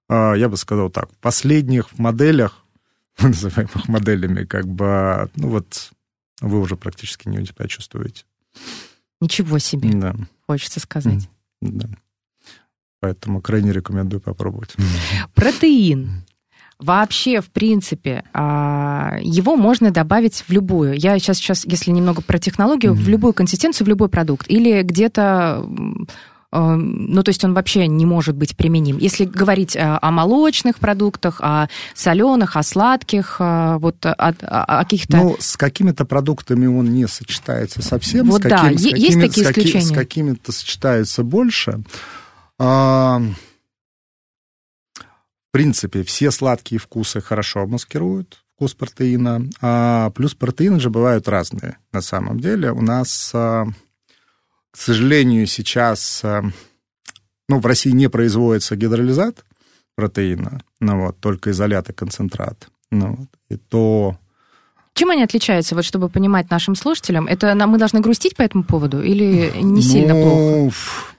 [0.09, 2.59] Я бы сказал так, в последних моделях,
[3.21, 5.91] называемых моделями, как бы, ну вот,
[6.43, 8.23] вы уже практически не себя чувствуете.
[9.21, 10.15] Ничего себе, Да,
[10.47, 11.29] хочется сказать.
[11.61, 11.89] да.
[12.99, 14.75] Поэтому крайне рекомендую попробовать.
[15.35, 16.23] Протеин.
[16.79, 20.95] Вообще, в принципе, а, его можно добавить в любую.
[20.97, 23.09] Я сейчас, сейчас если немного про технологию, в Мгм.
[23.09, 24.49] любую консистенцию, в любой продукт.
[24.49, 25.65] Или где-то...
[26.53, 28.97] м, э, Ну, то есть он вообще не может быть применим.
[28.97, 34.33] Если говорить э, о молочных продуктах, о соленых, о сладких, э, вот о, о-
[34.79, 35.17] о каких-то...
[35.17, 38.27] Ну, с какими-то продуктами он не сочетается совсем.
[38.29, 39.85] Вот с да, какими- есть какими- такие с исключения?
[39.85, 41.83] С какими-то сочетается больше.
[42.59, 43.19] А,
[44.99, 49.47] в принципе, все сладкие вкусы хорошо маскируют вкус протеина.
[49.61, 52.71] А, плюс протеины же бывают разные на самом деле.
[52.71, 53.65] У нас, а,
[54.73, 56.41] к сожалению, сейчас а,
[57.47, 59.45] ну, в России не производится гидролизат
[59.95, 62.67] протеина, ну, вот, только изолят и концентрат.
[62.91, 64.17] Ну, вот, и то
[64.95, 67.27] Чем они отличаются, вот чтобы понимать нашим слушателям?
[67.27, 70.35] Это нам- мы должны грустить по этому поводу или не сильно плохо?
[70.57, 71.15] Ну, ф-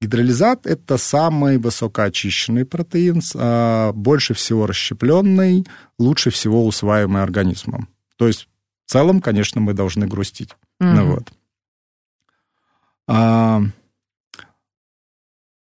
[0.00, 5.66] Гидролизат– это самый высокоочищенный протеин, а, больше всего расщепленный,
[5.98, 7.88] лучше всего усваиваемый организмом.
[8.16, 8.48] То есть
[8.86, 10.50] в целом, конечно, мы должны грустить.
[10.80, 11.10] Ну, Мгм.
[11.14, 11.32] вот.
[13.06, 13.60] А,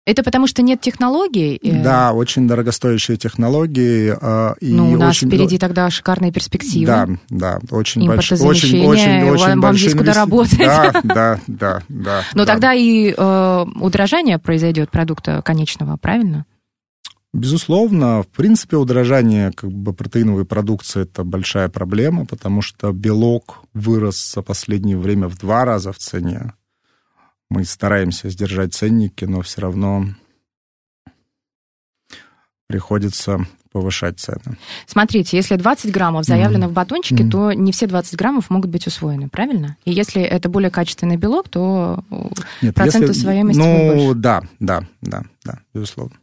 [0.08, 1.60] Это потому что нет технологий?
[1.63, 4.15] да, очень дорогостоящие технологии.
[4.21, 6.86] а, и Ну, у нас очень- впереди тогда шикарные перспективы.
[6.86, 10.58] Да, да, очень большие, очень, очень, очень вам- вам есть куда инвести- работать.
[10.60, 12.21] Да, да, да, да.
[12.36, 12.54] Но да.
[12.54, 16.45] тогда и э, удорожание произойдет продукта конечного, правильно?
[17.34, 24.34] Безусловно, в принципе, удорожание как бы, протеиновой продукции– это большая проблема, потому что белок вырос
[24.36, 26.54] за последнее время в два раза в цене.
[27.50, 30.06] Мы стараемся сдержать ценники, но все равно
[32.68, 34.58] приходится повышать цены.
[34.88, 36.70] Смотрите, если 20 граммов заявлено Мгм.
[36.72, 37.32] в батончике, Мгм.
[37.32, 39.78] то не все 20 граммов могут быть усвоены, правильно?
[39.86, 42.04] И если это более качественный белок, то
[42.62, 44.14] Нет, Процент усвояемости будет Ну, больше.
[44.16, 46.16] да, да, да, да, безусловно.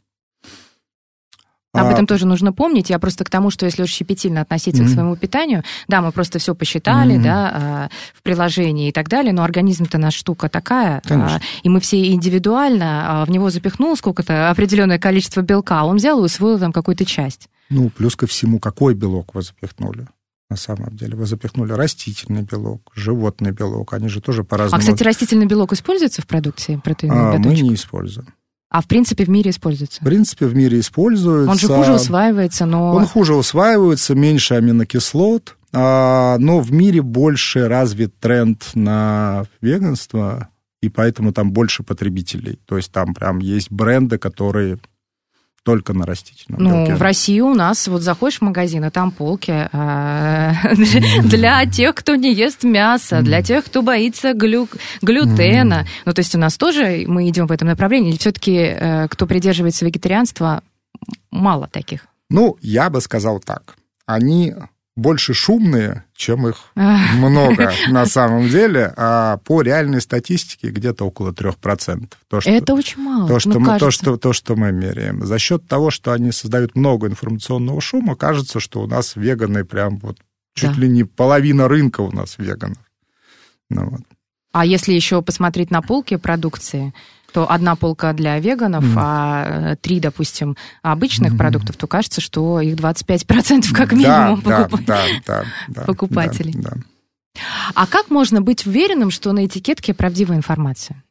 [1.73, 2.91] Об А, этом тоже нужно помнить.
[2.91, 4.93] Я просто к тому, что если уж щепетильно относиться к Мгм.
[4.95, 7.23] своему питанию, да, мы просто все посчитали, Мгм.
[7.23, 11.37] да, а, в приложении и так далее, но организм-то наш штука такая, Конечно.
[11.37, 15.97] а, и мы все индивидуально а, в него запихнул сколько-то определенное количество белка, а он
[15.97, 17.49] взял и усвоил там какую-то часть.
[17.71, 20.07] Ну, плюс ко всему, какой белок вы запихнули?
[20.51, 24.79] На самом деле, вы запихнули растительный белок, животный белок, они же тоже А, по-разному.
[24.83, 28.27] кстати, растительный белок используется в продукции протеиновый А, мы не используем.
[28.73, 30.01] А в принципе в мире используется?
[30.01, 31.51] В принципе, в мире используется.
[31.51, 32.95] Он же хуже усваивается, но...
[32.95, 40.49] Он хуже усваивается, меньше аминокислот, а, но в мире больше развит тренд на веганство,
[40.81, 42.61] и поэтому там больше потребителей.
[42.65, 44.79] То есть там прям есть бренды, которые
[45.65, 46.95] только на растительном Ну, белке.
[46.97, 50.55] в России у нас, вот заходишь в магазин, и там полки а,
[51.23, 54.69] для тех, кто не ест мясо, для тех, кто боится глю-
[55.03, 55.87] глютена.
[56.05, 58.17] Ну, то есть у нас тоже мы идем в этом направлении.
[58.17, 60.63] Все-таки, кто придерживается вегетарианства,
[61.31, 62.07] мало таких?
[62.29, 63.77] Ну, я бы сказал так.
[64.07, 64.55] Они
[64.95, 67.15] больше шумные, чем их Ах.
[67.15, 72.13] много на самом деле, а по реальной статистике где-то около 3%.
[72.29, 73.29] То, что, Это очень мало.
[73.29, 75.25] то, что ну, мы, то, что, то, что мы меряем.
[75.25, 79.99] За счет того, что они создают много информационного шума, кажется, что у нас веганы прям
[79.99, 80.19] вот
[80.55, 80.81] чуть Да.
[80.81, 82.79] ли не половина рынка у нас веганов.
[83.71, 84.01] Ну, вот.
[84.53, 86.93] А если еще посмотреть на полки продукции,
[87.33, 88.99] то одна полка для веганов, Мгм.
[88.99, 91.39] а э, три, допустим, обычных Мгм.
[91.39, 95.23] продуктов, то кажется, что их 25% как минимум да, покупают.
[95.27, 96.53] да, да, да, покупателей.
[96.55, 96.77] да, да.
[97.75, 101.03] А как можно быть уверенным, что на этикетке правдивая информация?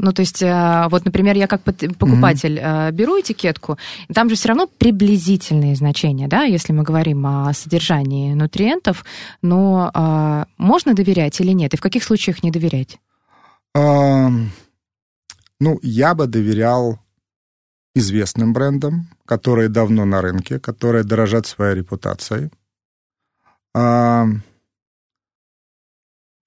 [0.00, 3.78] Ну, то есть, э, вот, например, я как покупатель э, беру этикетку,
[4.14, 9.04] там же все равно приблизительные значения, да, если мы говорим о содержании нутриентов,
[9.42, 12.98] но э, можно доверять или нет, и в каких случаях не доверять?
[13.74, 14.50] Ам,
[15.60, 17.00] Ну, я бы доверял
[17.94, 22.50] известным брендам, которые давно на рынке, которые дорожат своей репутацией.
[23.74, 24.42] Ам,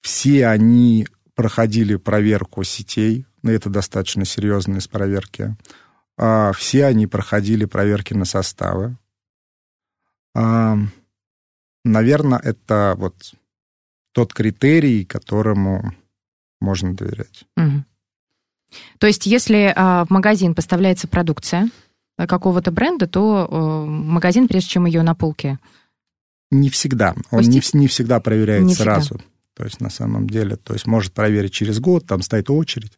[0.02, 5.56] Все они проходили проверку сетей, но это достаточно серьезные проверки.
[6.18, 8.98] А, Все они проходили проверки на составы.
[10.34, 10.92] Ам,
[11.84, 13.34] Наверное, это вот
[14.14, 15.96] тот критерий, которому
[16.60, 17.46] можно доверять.
[17.56, 17.86] Мгм.
[19.00, 21.70] То есть, если а, в магазин поставляется продукция
[22.18, 25.60] а, какого-то бренда, то э, магазин, прежде чем ее на полке
[26.52, 27.16] Не всегда.
[27.32, 28.96] Он не, не всегда проверяет Не всегда.
[28.96, 29.22] сразу.
[29.56, 32.98] То есть, на самом деле, то есть, может проверить через год, там стоит очередь.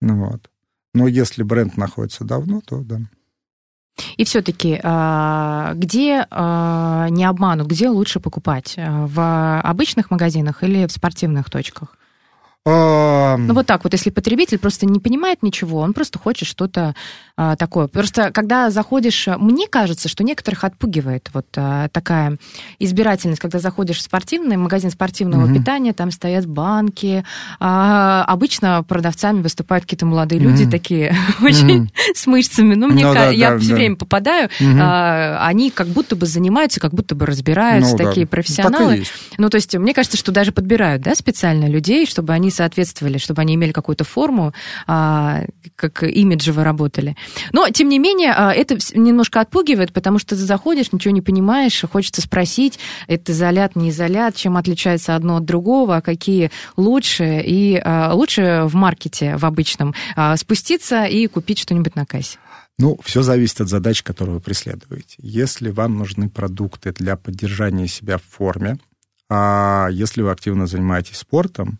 [0.00, 0.50] Ну вот.
[0.94, 3.00] Но если бренд находится давно, то да.
[4.16, 8.74] И все-таки, где а, не обманут, где лучше покупать?
[8.78, 11.96] А, В обычных магазинах или в спортивных точках?
[12.66, 16.94] А, Ну вот так вот, если потребитель просто не понимает ничего, он просто хочет что-то
[17.34, 17.86] а, такое.
[17.88, 22.36] Просто когда заходишь, а, мне кажется, что некоторых отпугивает вот а, такая
[22.78, 25.54] избирательность, когда заходишь в спортивный магазин спортивного Мгм.
[25.54, 27.24] питания, там стоят банки.
[27.60, 30.70] А, обычно продавцами выступают какие-то молодые люди Мгм.
[30.70, 32.74] такие очень с мышцами.
[32.74, 33.74] Ну, мне Ну да, я да, все да.
[33.76, 34.78] время попадаю, Мгм.
[34.82, 38.04] а, они как будто бы занимаются, как будто бы разбираются, ну да.
[38.04, 39.04] такие Так и профессионалы.
[39.38, 43.42] Ну, то есть, мне кажется, что даже подбирают, да, специально людей, чтобы они соответствовали, чтобы
[43.42, 44.52] они имели какую-то форму,
[44.86, 45.44] а,
[45.76, 47.16] как имиджево работали.
[47.52, 51.84] Но, тем не менее, а, это немножко отпугивает, потому что ты заходишь, ничего не понимаешь,
[51.90, 57.82] хочется спросить, это изолят, не изолят, чем отличается одно от другого, а какие лучше, и
[58.12, 59.94] лучше в маркете, в обычном,
[60.36, 62.38] спуститься и купить что-нибудь на кассе.
[62.80, 65.16] Ну, все зависит от задач, которые вы преследуете.
[65.18, 68.78] Если вам нужны продукты для поддержания себя в форме,
[69.28, 71.78] а если вы активно занимаетесь спортом,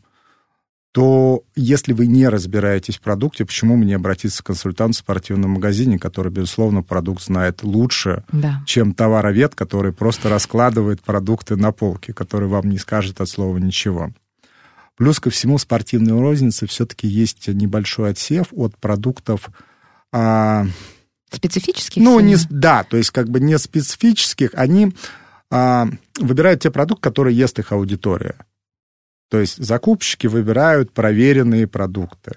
[0.93, 5.99] то если вы не разбираетесь в продукте, почему мне обратиться к консультанту в спортивном магазине,
[5.99, 8.63] который, безусловно, продукт знает лучше, Да.
[8.67, 14.11] чем товаровед, который просто раскладывает продукты на полке, который вам не скажет от слова ничего.
[14.97, 19.49] Плюс ко всему, в спортивной рознице все-таки есть небольшой отсев от продуктов,
[20.13, 20.67] а,
[21.33, 22.03] Специфических?
[22.03, 24.93] ну, не, да, то есть как бы не специфических, они
[25.51, 28.35] а, выбирают те продукты, которые ест их аудитория.
[29.31, 32.35] То есть закупщики выбирают проверенные продукты.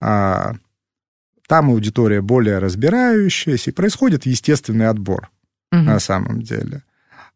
[0.00, 0.54] А,
[1.48, 5.30] там аудитория более разбирающаяся, и происходит естественный отбор
[5.72, 5.86] Мгм.
[5.86, 6.82] на самом деле.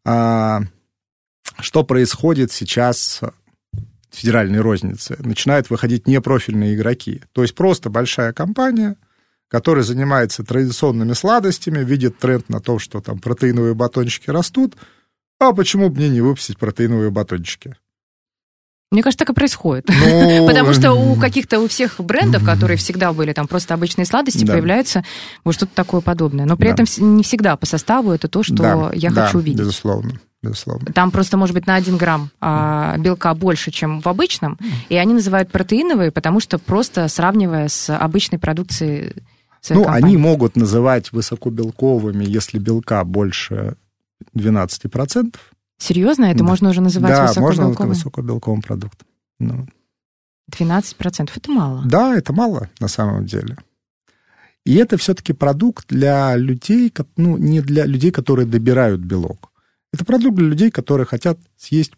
[0.05, 0.61] А,
[1.59, 5.17] что происходит сейчас в федеральной рознице?
[5.19, 7.23] Начинают выходить непрофильные игроки.
[7.33, 8.97] То есть просто большая компания,
[9.47, 14.75] которая занимается традиционными сладостями, видит тренд на то, что там протеиновые батончики растут,
[15.39, 17.75] а почему бы мне не выпустить протеиновые батончики?
[18.91, 19.87] Мне кажется, так и происходит.
[19.87, 24.43] Ну, Потому что у каких-то, у всех брендов, которые всегда были там просто обычные сладости,
[24.43, 24.53] Да.
[24.53, 25.03] появляется
[25.43, 26.45] вот что-то такое подобное.
[26.45, 26.73] Но при Да.
[26.73, 26.85] этом
[27.17, 29.59] не всегда по составу это то, что да, я да, хочу увидеть.
[29.59, 30.91] Безусловно, безусловно.
[30.91, 34.57] Там просто может быть на 1 грамм а, белка больше, чем в обычном,
[34.89, 39.13] и они называют протеиновые, потому что просто сравнивая с обычной продукцией
[39.69, 40.05] Ну, компании.
[40.07, 43.75] они могут называть высокобелковыми, если белка больше
[44.35, 45.35] 12%.
[45.79, 46.25] Серьезно?
[46.25, 46.43] Это Да.
[46.45, 47.89] можно уже называть да, можно высокобелковым?
[47.89, 49.07] высокобелковым продуктом.
[49.39, 49.67] Ну,
[50.51, 51.31] 12%.
[51.35, 51.81] Это мало.
[51.85, 53.57] Да, это мало на самом деле.
[54.65, 59.51] И это все-таки продукт для людей, ну, не для людей, которые добирают белок.
[59.93, 61.93] Это продукт для людей, которые хотят съесть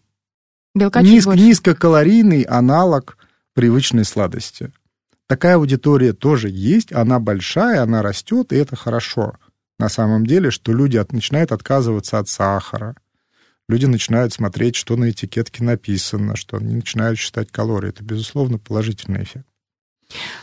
[0.74, 1.42] Белка чуть низ- больше.
[1.44, 3.18] низкокалорийный аналог
[3.54, 4.70] привычной сладости.
[5.26, 9.34] Такая аудитория тоже есть, она большая, она растет, и это хорошо.
[9.78, 12.94] На самом деле, что люди от- начинают отказываться от сахара,
[13.68, 17.88] люди начинают смотреть, что на этикетке написано, что они начинают считать калории.
[17.90, 19.46] Это, безусловно, положительный эффект.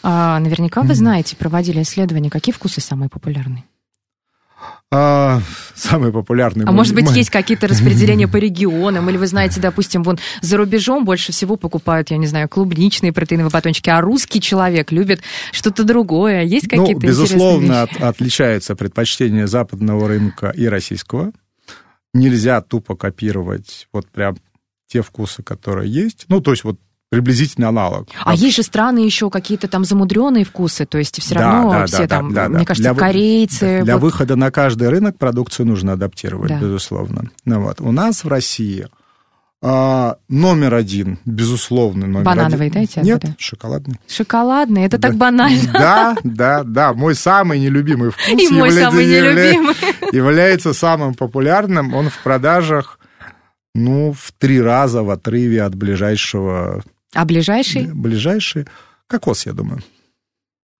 [0.01, 3.65] А, наверняка вы знаете, проводили исследования, какие вкусы самые популярные.
[4.91, 5.41] А,
[5.75, 6.63] самый популярный...
[6.63, 10.17] А мой- может быть, мой- есть какие-то распределения по регионам, или вы знаете, допустим, вон
[10.41, 15.21] за рубежом больше всего покупают, я не знаю, клубничные протеиновые батончики, а русский человек любит
[15.51, 16.41] что-то другое.
[16.43, 21.31] Есть Ну, какие-то безусловно, интересные от- отличается предпочтение западного рынка и российского.
[22.13, 24.37] Нельзя тупо копировать вот прям
[24.87, 26.25] те вкусы, которые есть.
[26.29, 28.07] Ну, то есть вот приблизительный аналог.
[28.23, 31.85] А есть же страны еще какие-то там замудренные вкусы, то есть все Да, равно да,
[31.87, 32.65] все да, там, да, да, мне да.
[32.65, 33.83] кажется, Для корейцы.
[33.83, 36.59] Для вот- выхода на каждый рынок продукцию нужно адаптировать, Да.
[36.59, 37.31] безусловно.
[37.45, 37.81] Ну, вот.
[37.81, 38.87] У нас в России
[39.61, 42.73] а, номер один, безусловно, номер Банановый, один.
[42.73, 43.99] да, эти Нет, шоколадный.
[44.07, 45.17] Шоколадные, это так Да.
[45.17, 45.71] банально.
[45.73, 46.93] Да, да, да.
[46.93, 49.75] Мой самый нелюбимый вкус И мой самый нелюбимый.
[50.13, 51.93] является самым популярным.
[51.93, 52.99] Он в продажах,
[53.75, 56.81] ну, в три раза в отрыве от ближайшего...
[57.13, 57.87] А ближайший?
[57.93, 58.65] Ближайший
[59.07, 59.81] кокос, я думаю.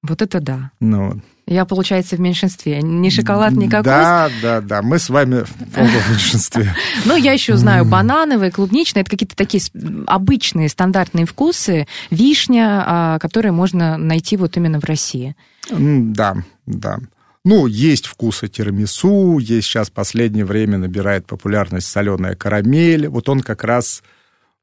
[0.04, 0.72] Вот это да.
[0.80, 1.22] Ну.
[1.50, 2.80] Я, получается, в меньшинстве.
[2.84, 3.86] Ни шоколад, ни кокос.
[3.86, 4.82] Да, да, да.
[4.84, 6.76] Мы с вами в меньшинстве.
[7.06, 9.02] Ну, я еще знаю банановые, клубничные.
[9.02, 9.64] Это какие-то такие
[10.06, 11.88] обычные стандартные вкусы.
[12.12, 15.36] Вишня, а, которые можно найти вот именно в России.
[15.72, 16.36] Да,
[16.68, 17.00] да.
[17.44, 23.08] Ну, есть вкусы тирамису, есть сейчас в последнее время набирает популярность соленая карамель.
[23.08, 24.04] Вот он как раз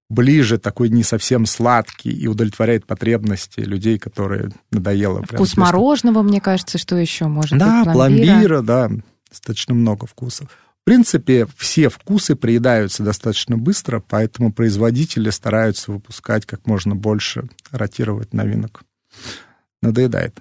[0.09, 5.17] ближе, такой не совсем сладкий и удовлетворяет потребности людей, которые надоело.
[5.23, 5.65] прям Вкус слишком.
[5.65, 7.93] мороженого, мне кажется, что еще может Да, быть?
[7.93, 8.91] пломбира, да,
[9.31, 10.49] достаточно много вкусов.
[10.83, 18.33] В принципе, все вкусы приедаются достаточно быстро, поэтому производители стараются выпускать как можно больше, ротировать
[18.33, 18.83] новинок.
[19.83, 20.39] Надоедает.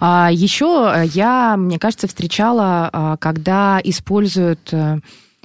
[0.00, 4.98] А еще я, мне кажется, встречала, а, когда используют э,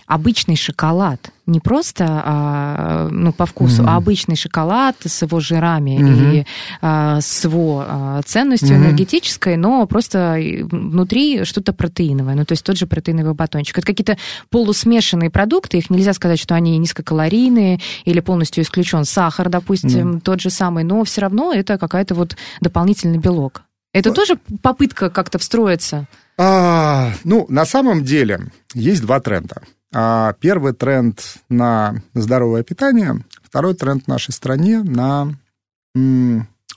[0.07, 1.29] обычный шоколад.
[1.45, 3.89] Не просто а, ну, по вкусу, Мгм.
[3.89, 6.31] а обычный шоколад с его жирами Мгм.
[6.31, 6.45] и
[6.81, 8.85] а, с его а, ценностью Мгм.
[8.85, 10.37] энергетической, но просто
[10.71, 12.35] внутри что-то протеиновое.
[12.35, 13.77] Ну, то есть тот же протеиновый батончик.
[13.77, 14.17] Это какие-то
[14.49, 20.49] полусмешанные продукты, их нельзя сказать, что они низкокалорийные или полностью исключен сахар, допустим, тот же
[20.49, 23.63] самый, но все равно это какая-то вот дополнительный белок.
[23.93, 26.07] Это тоже попытка как-то встроиться?
[26.37, 29.63] А, ну, на самом деле, есть два тренда.
[29.93, 35.33] А, Первый тренд на здоровое питание, второй тренд в нашей стране на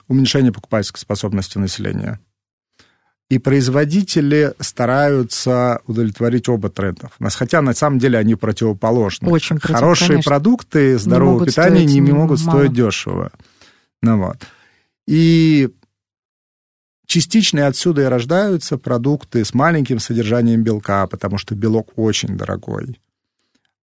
[0.09, 2.21] уменьшение покупательской способности населения.
[3.29, 7.11] И производители стараются удовлетворить оба тренда.
[7.21, 9.29] Нас- Хотя на самом деле они противоположны.
[9.29, 10.31] Очень против- Хорошие конечно.
[10.31, 12.59] продукты здорового могут питания не, м- могут мало.
[12.59, 13.31] стоить дешево.
[14.03, 14.39] Ну, вот.
[15.07, 15.71] И
[17.11, 23.01] частично отсюда и рождаются продукты с маленьким содержанием белка, потому что белок очень дорогой.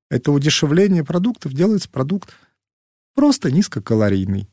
[0.10, 2.34] Это удешевление продуктов делается продукт
[3.16, 4.48] просто низкокалорийный.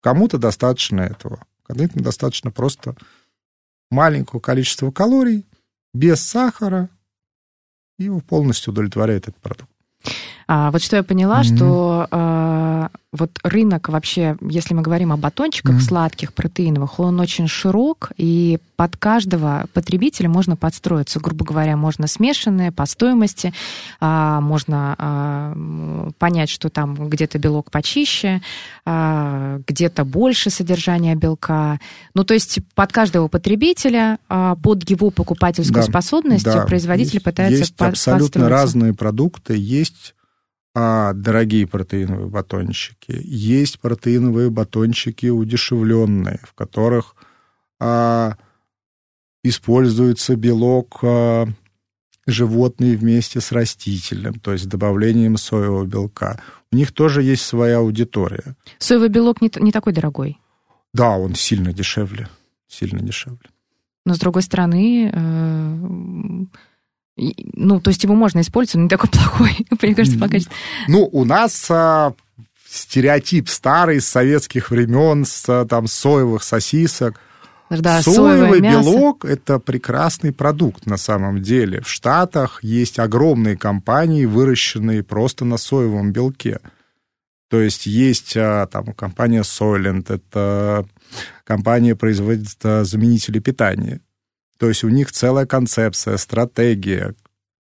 [0.00, 1.44] Кому-то достаточно этого.
[1.62, 2.96] Кому-то достаточно просто
[3.88, 5.46] маленького количества калорий,
[5.94, 6.88] без сахара,
[8.00, 9.70] и его полностью удовлетворяет этот продукт.
[10.48, 11.56] А, вот что я поняла, Мгм.
[11.56, 15.80] что вот рынок вообще, если мы говорим о батончиках Мгм.
[15.80, 21.18] сладких, протеиновых, он очень широк, и под каждого потребителя можно подстроиться.
[21.18, 23.54] Грубо говоря, можно смешанные по стоимости,
[24.00, 28.42] а, можно а, понять, что там где-то белок почище,
[28.84, 31.80] а, где-то больше содержания белка.
[32.14, 37.24] Ну, то есть под каждого потребителя, а, под его покупательскую Да, способность Да, производитель есть-
[37.24, 38.50] пытается Есть под- абсолютно подстроиться.
[38.50, 39.54] разные продукты.
[39.56, 40.14] Есть
[40.78, 47.16] а, дорогие протеиновые батончики, есть протеиновые батончики удешевленные, в которых
[47.80, 48.36] а,
[49.42, 51.46] используется белок а,
[52.26, 56.42] животный вместе с растительным, то есть с добавлением соевого белка.
[56.70, 58.54] У них тоже есть своя аудитория.
[58.76, 60.38] Соевый белок не, не такой дорогой.
[60.92, 62.28] Да, он сильно дешевле,
[62.68, 63.48] сильно дешевле.
[64.04, 66.46] Но с другой стороны, э,
[67.16, 70.54] ну, то есть его можно использовать, он не такой плохой, мне кажется, по качеству.
[70.88, 72.14] Ну, у нас а,
[72.68, 77.20] стереотип старый с советских времен, с а, там соевых сосисок.
[77.68, 81.80] Да, Соевый белок– это прекрасный продукт на самом деле.
[81.80, 86.60] В Штатах есть огромные компании, выращенные просто на соевом белке.
[87.48, 90.86] То есть есть а, там компания Soylent, это
[91.44, 94.00] компания производит а, заменители питания.
[94.58, 97.14] То есть у них целая концепция, стратегия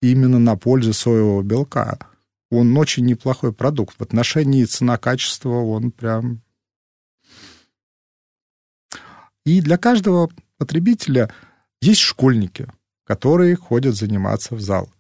[0.01, 1.99] именно на пользу соевого белка.
[2.51, 3.97] Он очень неплохой продукт.
[3.99, 6.43] В отношении цена-качество он прям...
[9.45, 11.31] И для каждого потребителя
[11.81, 12.67] есть школьники,
[13.05, 14.91] которые ходят заниматься в зал.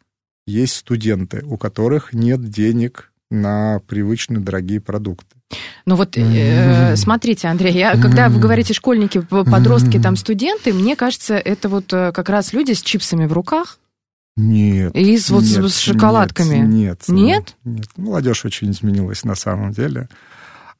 [0.47, 5.38] Есть студенты, у которых нет денег на привычные дорогие продукты.
[5.87, 11.37] Ну вот, э, смотрите, Андрей, я, когда вы говорите школьники, подростки, там, студенты, мне кажется,
[11.37, 13.79] это вот э, как раз люди с чипсами в руках
[14.37, 14.95] Нет.
[14.95, 16.59] и с, вот нет, с шоколадками.
[16.59, 17.05] Нет.
[17.09, 17.09] Нет?
[17.09, 17.57] Нет?
[17.65, 17.89] Нет.
[17.97, 20.09] Молодежь очень изменилась на самом деле.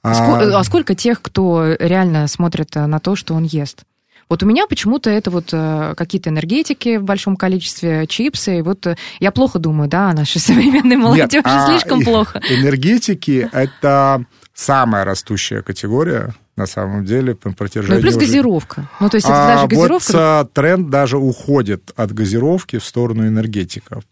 [0.05, 3.85] Ско- а сколько тех, кто реально смотрит э, на то, что он ест?
[4.29, 8.59] Вот у меня почему-то это вот э, какие-то энергетики в большом количестве, чипсы.
[8.59, 12.41] И вот э, я плохо думаю, да, о нашей современной молодежи Нет, а, слишком плохо.
[12.51, 14.25] Энергетики– это
[14.59, 17.95] самая растущая категория, на самом деле, по протяжении...
[17.95, 18.91] Ну плюс уже- газировка.
[18.99, 20.13] Ну то есть это А даже газировка.
[20.13, 24.03] Вот а, тренд даже уходит от газировки в сторону энергетиков.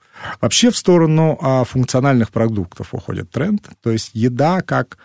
[0.41, 3.69] Вообще в сторону а, функциональных продуктов уходит тренд.
[3.83, 4.99] То есть еда как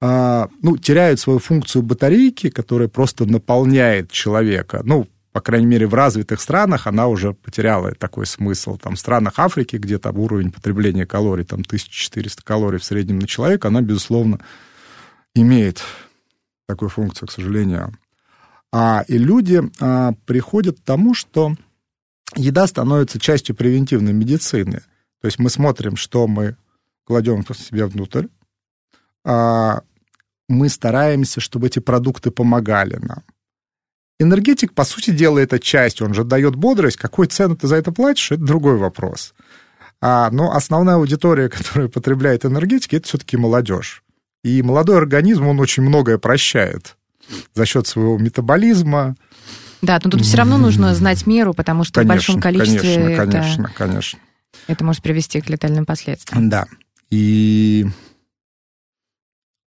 [0.00, 4.80] а, ну, теряет свою функцию батарейки, которая просто наполняет человека.
[4.82, 8.76] Ну, по крайней мере, в развитых странах она уже потеряла такой смысл.
[8.76, 13.28] Там, в странах Африки, где там уровень потребления калорий, там 1400 калорий в среднем на
[13.28, 14.40] человека, она, безусловно,
[15.34, 15.82] имеет
[16.66, 17.92] такую функцию, к сожалению.
[18.72, 21.54] А, и люди а, приходят к тому, что
[22.36, 24.82] еда становится частью превентивной медицины.
[25.20, 26.56] То есть мы смотрим, что мы
[27.04, 28.26] кладем в себя внутрь,
[29.24, 29.82] а,
[30.48, 33.22] мы стараемся, чтобы эти продукты помогали нам.
[34.18, 36.96] Энергетик, по сути дела, это часть, он же дает бодрость.
[36.96, 39.34] Какую цену ты за это платишь, это другой вопрос.
[40.00, 44.02] А, но основная аудитория, которая потребляет энергетики, это все-таки молодежь.
[44.42, 46.96] И молодой организм, он очень многое прощает
[47.54, 49.16] за счет своего метаболизма.
[49.82, 53.22] Да, но тут все равно нужно знать меру, потому что конечно, в большом количестве конечно,
[53.22, 54.18] это, конечно, конечно.
[54.66, 56.48] это может привести к летальным последствиям.
[56.50, 56.66] Да.
[57.10, 57.86] И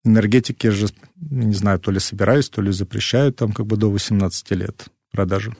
[0.04, 4.50] энергетики же, не знаю, то ли собираюсь, то ли запрещают там как бы до 18
[4.52, 5.54] лет продажи.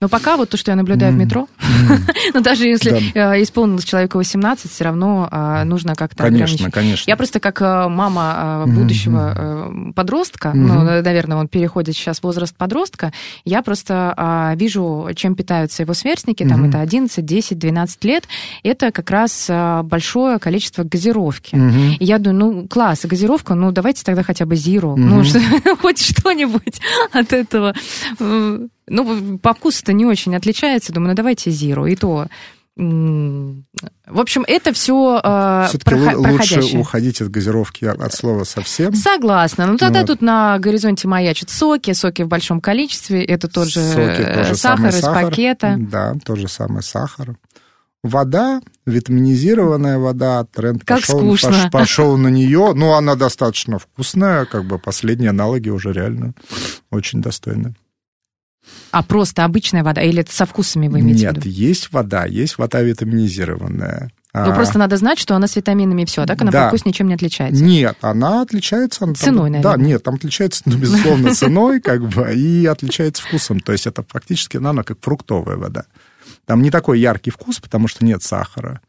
[0.00, 1.48] Но пока вот то, что я наблюдаю в метро,
[2.34, 7.10] ну даже если э, исполнилось человеку 18, все равно э, нужно как-то Конечно, конечно.
[7.10, 12.22] Я просто как э, мама э, будущего э, подростка, ну, наверное, он переходит сейчас в
[12.22, 13.12] возраст подростка,
[13.44, 18.28] я просто э, вижу, чем питаются его сверстники, там это 11, 10, 12 лет,
[18.62, 19.50] это как раз
[19.84, 21.56] большое количество газировки.
[21.98, 25.40] И я думаю, ну, класс, газировка, ну, давайте тогда хотя бы зиру, ну, что,
[25.80, 26.80] хоть что-нибудь
[27.12, 27.74] от этого.
[28.88, 32.26] Э, Ну, по вкусу-то не очень отличается, думаю, ну, давайте зиру, и то...
[32.80, 35.20] В общем, это все
[35.68, 38.94] Все-таки лучше уходить от газировки от слова совсем.
[38.94, 39.66] Согласна.
[39.66, 40.06] Ну, тогда Вот.
[40.06, 43.24] тут на горизонте маячат соки, соки в большом количестве.
[43.24, 45.74] Это тот же Соки, э, тот же сахар из пакета.
[45.76, 47.36] Да, тот же самый сахар.
[48.04, 51.48] Вода, витаминизированная вода, тренд Как пошел, скучно.
[51.48, 52.74] пош- пошел на нее.
[52.76, 56.32] Ну, она достаточно вкусная, как бы последние аналоги уже реально
[56.92, 57.74] очень достойны.
[58.90, 60.00] А просто обычная вода?
[60.02, 61.48] Или это со вкусами вы имеете в Нет, виду?
[61.48, 64.10] есть вода, есть вода витаминизированная.
[64.34, 66.40] Ну, А, просто надо знать, что она с витаминами и все, так?
[66.42, 66.64] Она Да.
[66.64, 67.62] по вкусу ничем не отличается.
[67.64, 69.04] Нет, она отличается...
[69.04, 69.86] она там- Ценой, Да, наверное.
[69.86, 73.60] нет, там отличается, ну, безусловно, ценой, как бы, и отличается вкусом.
[73.60, 75.84] То есть это фактически, ну, она как фруктовая вода.
[76.44, 78.80] Там не такой яркий вкус, потому что нет сахара.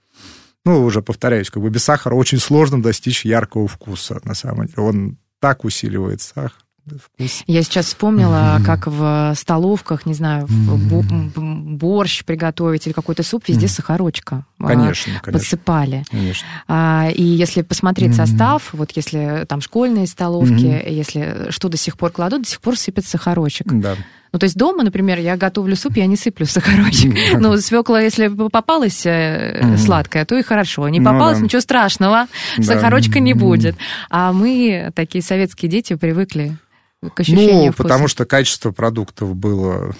[0.65, 4.83] Ну, уже повторяюсь, как бы без сахара очень сложно достичь яркого вкуса, на самом деле.
[4.83, 6.53] Он так усиливает сахар,
[6.97, 7.43] вкус.
[7.47, 13.67] Я сейчас вспомнила, как в столовках, не знаю, м, борщ приготовить или какой-то суп, везде
[13.67, 15.31] сахарочка а, Конечно, конечно.
[15.31, 16.03] подсыпали.
[16.09, 16.47] Конечно.
[16.67, 22.11] А, И если посмотреть состав, вот если там школьные столовки, если что до сих пор
[22.11, 23.67] кладут, до сих пор сыпят сахарочек.
[23.71, 23.95] Да.
[24.31, 27.15] Ну, то есть дома, например, я готовлю суп, я не сыплю сахарочек.
[27.39, 30.87] Ну, свекла, если попалась э, сладкая, то и хорошо.
[30.87, 32.27] Не Ну попалась, ничего страшного,
[32.61, 33.75] сахарочка не будет.
[34.09, 36.57] А мы, такие советские дети, привыкли
[37.01, 37.83] к ощущению Ну, вкуса.
[37.83, 39.95] потому что качество продуктов было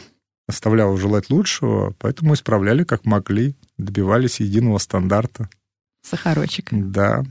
[0.48, 5.48] оставляло желать лучшего, поэтому исправляли как могли, добивались единого стандарта.
[6.02, 6.68] Сахарочек.
[6.72, 7.24] Да,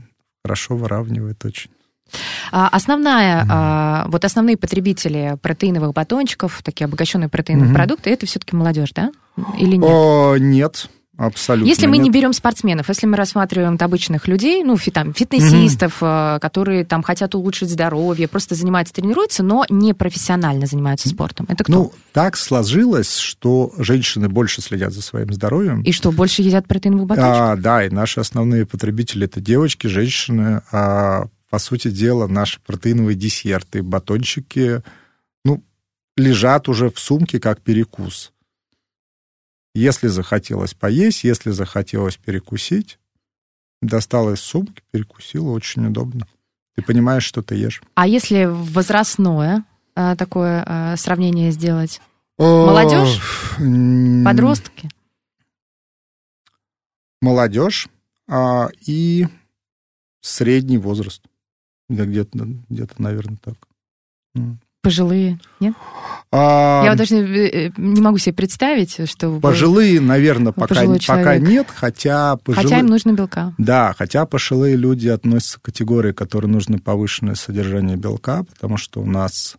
[0.43, 1.69] хорошо выравнивает очень.
[2.51, 7.75] А основная, а, вот основные потребители протеиновых батончиков, такие обогащенные протеиновые Мгм.
[7.75, 9.11] продукты, это все-таки молодежь, да?
[9.59, 9.89] Или нет?
[9.91, 10.89] О, нет,
[11.19, 12.13] абсолютно Если мы не нет.
[12.13, 17.35] берем спортсменов, если мы рассматриваем обычных людей, ну, фи- там, фитнесистов, э, которые там хотят
[17.35, 21.45] улучшить здоровье, просто занимаются, тренируются, но не профессионально занимаются спортом.
[21.49, 21.73] Это кто?
[21.73, 25.81] Ну, так сложилось, что женщины больше следят за своим здоровьем.
[25.83, 27.41] И что, больше едят протеиновых батончиков?
[27.41, 30.61] А, да, и наши основные потребители это девочки, женщины.
[30.71, 34.81] А, по сути дела, наши протеиновые десерты, батончики,
[35.43, 35.63] ну,
[36.15, 38.31] лежат уже в сумке как перекус.
[39.73, 42.99] Если захотелось поесть, если захотелось перекусить,
[43.81, 46.27] достала из сумки, перекусила, очень удобно.
[46.75, 47.81] Ты понимаешь, что ты ешь.
[47.95, 49.63] А если возрастное
[49.95, 52.01] э, такое э, сравнение сделать?
[52.37, 53.21] Молодежь?
[54.25, 54.89] Подростки?
[57.21, 57.87] молодежь
[58.27, 59.27] а, и
[60.21, 61.23] средний возраст.
[61.87, 62.37] Да, где-то,
[62.69, 63.55] где-то, наверное, так.
[64.81, 65.39] Пожилые?
[65.59, 65.73] Нет?
[66.31, 69.29] А, Я вот даже э, не могу себе представить, что...
[69.29, 70.75] вы- Пожилые, наверное, пока,
[71.07, 72.63] пока нет, хотя пожилые...
[72.69, 73.53] Хотя им нужно белка.
[73.57, 79.05] Да, хотя пожилые люди относятся к категории, которой нужно повышенное содержание белка, потому что у
[79.05, 79.57] нас,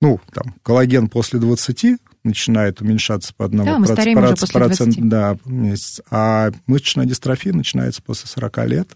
[0.00, 4.60] ну, там, коллаген после 20 начинает уменьшаться по одному Да, мы проц- уже проц- после
[4.60, 5.08] процент- 20.
[5.08, 6.00] да, месяц.
[6.10, 8.88] А мышечная дистрофия начинается после 40 лет.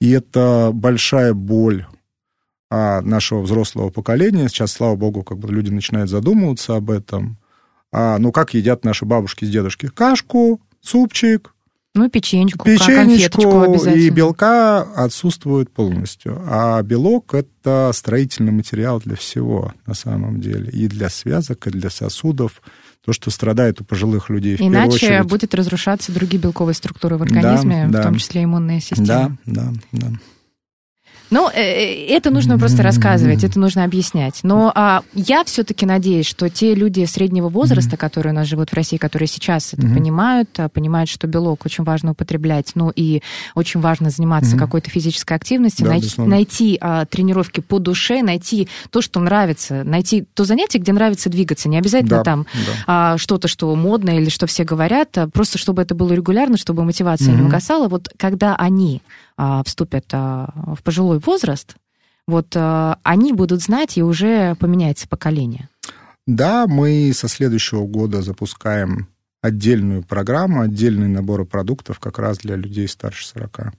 [0.00, 1.86] И это большая боль
[3.02, 4.48] нашего взрослого поколения.
[4.48, 7.36] Сейчас, слава богу, как бы люди начинают задумываться об этом.
[7.92, 9.88] А, ну, как едят наши бабушки с дедушки?
[9.88, 11.54] Кашку, супчик,
[11.94, 16.40] Ну, конфеточку печенечку и белка отсутствует полностью.
[16.46, 20.70] А белок– это строительный материал для всего на самом деле.
[20.72, 22.62] И для связок, и для сосудов.
[23.04, 25.24] То, что страдает у пожилых людей в первую Иначе очередь.
[25.26, 28.02] будет разрушаться другие белковые структуры в организме, Да, в да.
[28.04, 29.06] том числе иммунная система.
[29.06, 30.06] Да, да, да.
[31.32, 34.40] Ну, э, э, это нужно просто рассказывать, это нужно объяснять.
[34.42, 38.74] Но а, я все-таки надеюсь, что те люди среднего возраста, которые у нас живут в
[38.74, 43.22] России, которые сейчас это понимают, а, понимают, что белок очень важно употреблять, ну и
[43.54, 49.00] очень важно заниматься какой-то физической активностью, Да, най- найти а, тренировки по душе, найти то,
[49.00, 51.70] что нравится, найти то занятие, где нравится двигаться.
[51.70, 52.72] Не обязательно Да, там да.
[52.86, 56.84] а, что-то, что модно или что все говорят, а просто чтобы это было регулярно, чтобы
[56.84, 57.88] мотивация не угасала.
[57.88, 59.00] Вот когда они
[59.64, 61.76] вступят а, в пожилой возраст,
[62.26, 65.68] вот э, они будут знать, и уже поменяется поколение.
[66.26, 69.08] Да, мы со следующего года запускаем
[69.40, 73.72] отдельную программу, отдельный набор продуктов как раз для людей старше 40.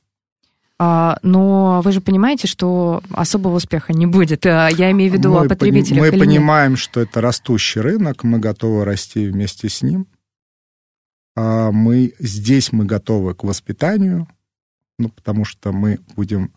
[0.79, 4.45] А, но вы же понимаете, что особого успеха не будет.
[4.45, 6.01] А, Я имею в виду мы о потребителях.
[6.01, 6.19] Мы нет?
[6.19, 10.07] понимаем, что это растущий рынок, мы готовы расти вместе с ним.
[11.35, 14.27] А Мы здесь мы готовы к воспитанию,
[14.99, 16.53] ну, потому что мы будем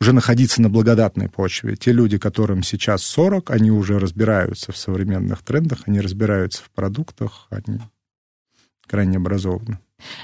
[0.00, 1.76] уже находиться на благодатной почве.
[1.76, 7.46] Те люди, которым сейчас 40, они уже разбираются в современных трендах, они разбираются в продуктах,
[7.50, 7.80] они
[8.86, 9.78] крайне образованы.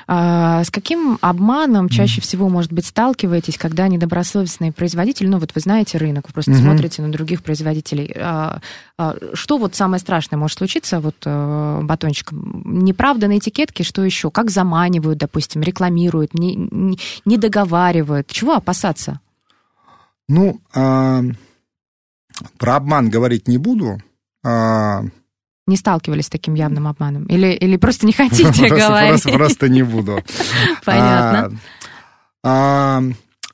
[0.06, 5.60] А, с каким обманом чаще всего, может быть, сталкиваетесь, когда недобросовестные производители, ну вот вы
[5.60, 6.60] знаете рынок, вы просто Мгм.
[6.62, 8.60] смотрите на других производителей, А,
[8.98, 12.62] а, что вот самое страшное может случиться вот э, батончиком?
[12.64, 14.30] Неправда на этикетке, что еще?
[14.30, 18.26] Как заманивают, допустим, рекламируют, не, не- не договаривают?
[18.28, 19.20] Чего опасаться?
[20.28, 21.22] Ну, а,
[22.58, 23.98] про обман говорить не буду.
[24.44, 25.02] А,
[25.70, 27.26] Не сталкивались с таким явным обманом?
[27.26, 29.22] Или, или просто не хотите просто, говорить?
[29.22, 30.22] просто- просто не буду.
[30.84, 31.58] Понятно.
[32.42, 33.02] А, а,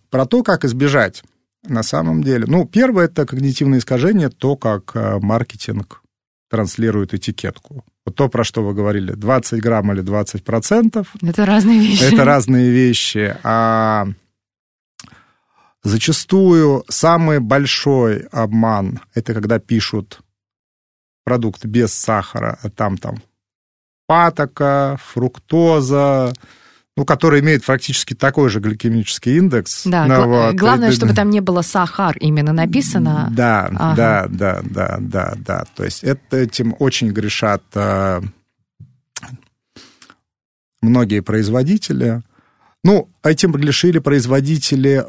[0.09, 1.23] про то, как избежать
[1.69, 2.47] на самом деле.
[2.47, 6.03] Ну, первое это когнитивное искажение, то, как а, маркетинг
[6.49, 7.85] транслирует этикетку.
[8.07, 12.03] Вот то, про что вы говорили, 20 грамм или 20 процентов, Это разные вещи.
[12.05, 13.37] это разные вещи.
[13.43, 14.07] А
[15.83, 20.21] зачастую самый большой обман это когда пишут
[21.27, 23.16] продукт без сахара, а там там
[24.07, 26.33] патока, фруктоза,
[26.97, 29.83] ну, который имеет практически такой же гликемический индекс.
[29.85, 30.55] Да, Ну, вот.
[30.55, 33.29] главное, чтобы там не было сахар именно написано.
[33.33, 33.97] Да, Ага.
[33.97, 35.64] да, да, да, да, да.
[35.74, 38.22] То есть это, этим очень грешат а,
[40.81, 42.22] многие производители.
[42.85, 45.05] Ну, этим грешили производители.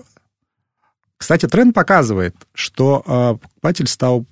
[1.18, 4.26] Кстати, тренд показывает, что а, покупатель стал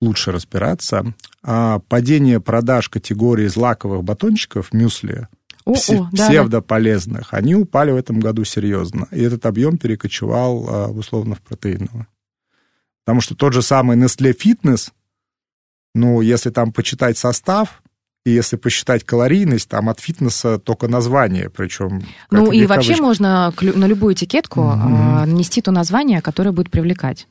[0.00, 1.12] лучше разбираться.
[1.42, 5.28] А падение продаж категории злаковых батончиков, мюсли,
[5.64, 6.28] О, псе- да, да.
[6.28, 9.08] псевдополезных, они упали в этом году серьезно.
[9.10, 12.06] И этот объем перекочевал а, условно в протеиновый.
[13.04, 14.90] Потому что тот же самый Nestle Fitness,
[15.94, 17.82] ну, если там почитать состав,
[18.26, 22.02] и если посчитать калорийность, там от фитнеса только название, причем...
[22.30, 27.26] Ну и вообще можно на любую этикетку а, нанести то название, которое будет привлекать.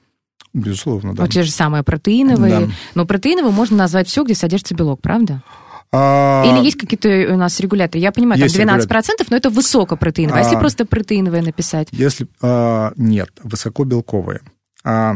[0.58, 1.24] Безусловно, да.
[1.24, 2.68] Вот те же самые протеиновые.
[2.68, 2.74] Да.
[2.96, 5.44] Но протеиновым можно назвать все, где содержится белок, правда?
[5.92, 8.02] А, Или есть какие-то у нас регуляторы?
[8.02, 10.42] Я понимаю, Есть там 12%, но это высокопротеиновое.
[10.42, 10.60] А если А.
[10.60, 11.88] просто протеиновое написать?
[11.92, 14.42] Если а, нет, высокобелковые.
[14.84, 15.16] А,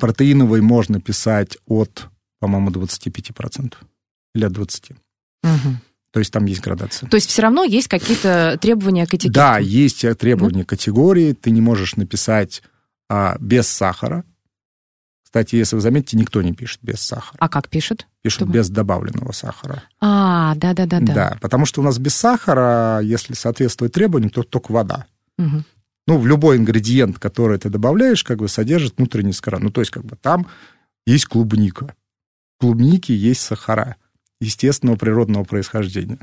[0.00, 2.08] протеиновый можно писать от,
[2.40, 3.74] по-моему, 25%
[4.34, 4.96] или от 20%.
[5.42, 5.80] Мгм.
[6.10, 7.08] То есть там есть градация.
[7.08, 9.30] То есть все равно есть какие-то требования к этикетке?
[9.30, 11.34] Да, есть э, требования категории.
[11.34, 12.62] Ты не можешь написать
[13.08, 14.24] а, без сахара.
[15.28, 17.36] Кстати, если вы заметите, никто не пишет без сахара.
[17.38, 18.06] А как пишут?
[18.22, 19.82] Пишут Чтобы- без добавленного сахара.
[20.00, 21.12] А, да-да-да-да.
[21.12, 25.04] Да, потому что у нас без сахара, если соответствует требованиям, то только вода.
[25.36, 25.66] Мгм.
[26.06, 29.58] Ну, в любой ингредиент, который ты добавляешь, как бы содержит внутренний сахара.
[29.58, 30.46] Ну, то есть, как бы там
[31.06, 31.94] есть клубника.
[32.56, 33.96] В клубнике есть сахара
[34.40, 36.20] естественного природного происхождения.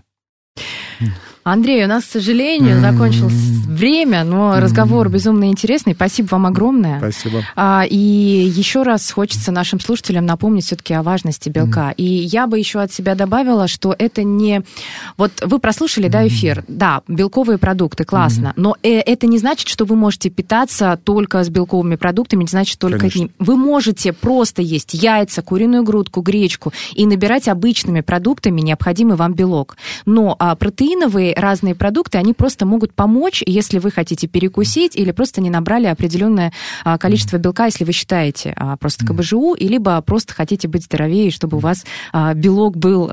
[1.48, 3.36] Андрей, у нас, к сожалению, закончилось
[3.76, 5.93] время, но разговор безумно интересный.
[5.93, 6.98] Спасибо вам огромное.
[6.98, 7.43] Спасибо.
[7.56, 11.93] А, И еще раз хочется нашим слушателям напомнить все-таки о важности белка.
[11.98, 14.64] И я бы еще от себя добавила, что это не...
[15.18, 16.64] Вот вы прослушали, да, эфир?
[16.68, 18.54] Да, белковые продукты, классно.
[18.56, 22.80] Но э, это не значит, что вы можете питаться только с белковыми продуктами, не значит
[22.80, 23.26] только Конечно.
[23.26, 23.36] одним.
[23.38, 29.78] Вы можете просто есть яйца, куриную грудку, гречку и набирать обычными продуктами необходимый вам белок.
[30.06, 35.42] Но а, протеиновые разные продукты, они просто могут помочь, если вы хотите перекусить или просто
[35.42, 36.52] не набрали определенное
[36.84, 41.32] а, количество белка, если вы считаете а, просто КБЖУ, и либо просто хотите быть здоровее,
[41.32, 43.12] чтобы у вас а, белок был,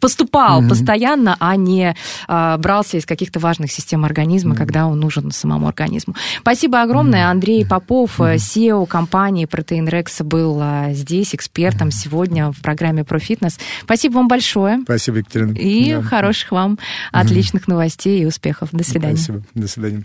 [0.00, 1.94] поступал постоянно, а не
[2.28, 6.14] брался из каких-то важных систем организма, когда он нужен самому организму.
[6.40, 7.28] Спасибо огромное.
[7.30, 10.62] Андрей Попов, SEO компании Protein Rex, был
[10.92, 13.58] здесь экспертом сегодня в программе про фитнес.
[13.82, 14.80] Спасибо вам большое.
[14.82, 15.52] Спасибо, Екатерина.
[15.52, 16.02] И Да.
[16.02, 16.78] хороших вам
[17.12, 18.70] отличных новостей и успехов.
[18.72, 19.16] До свидания.
[19.16, 19.42] Спасибо.
[19.54, 20.04] До свидания.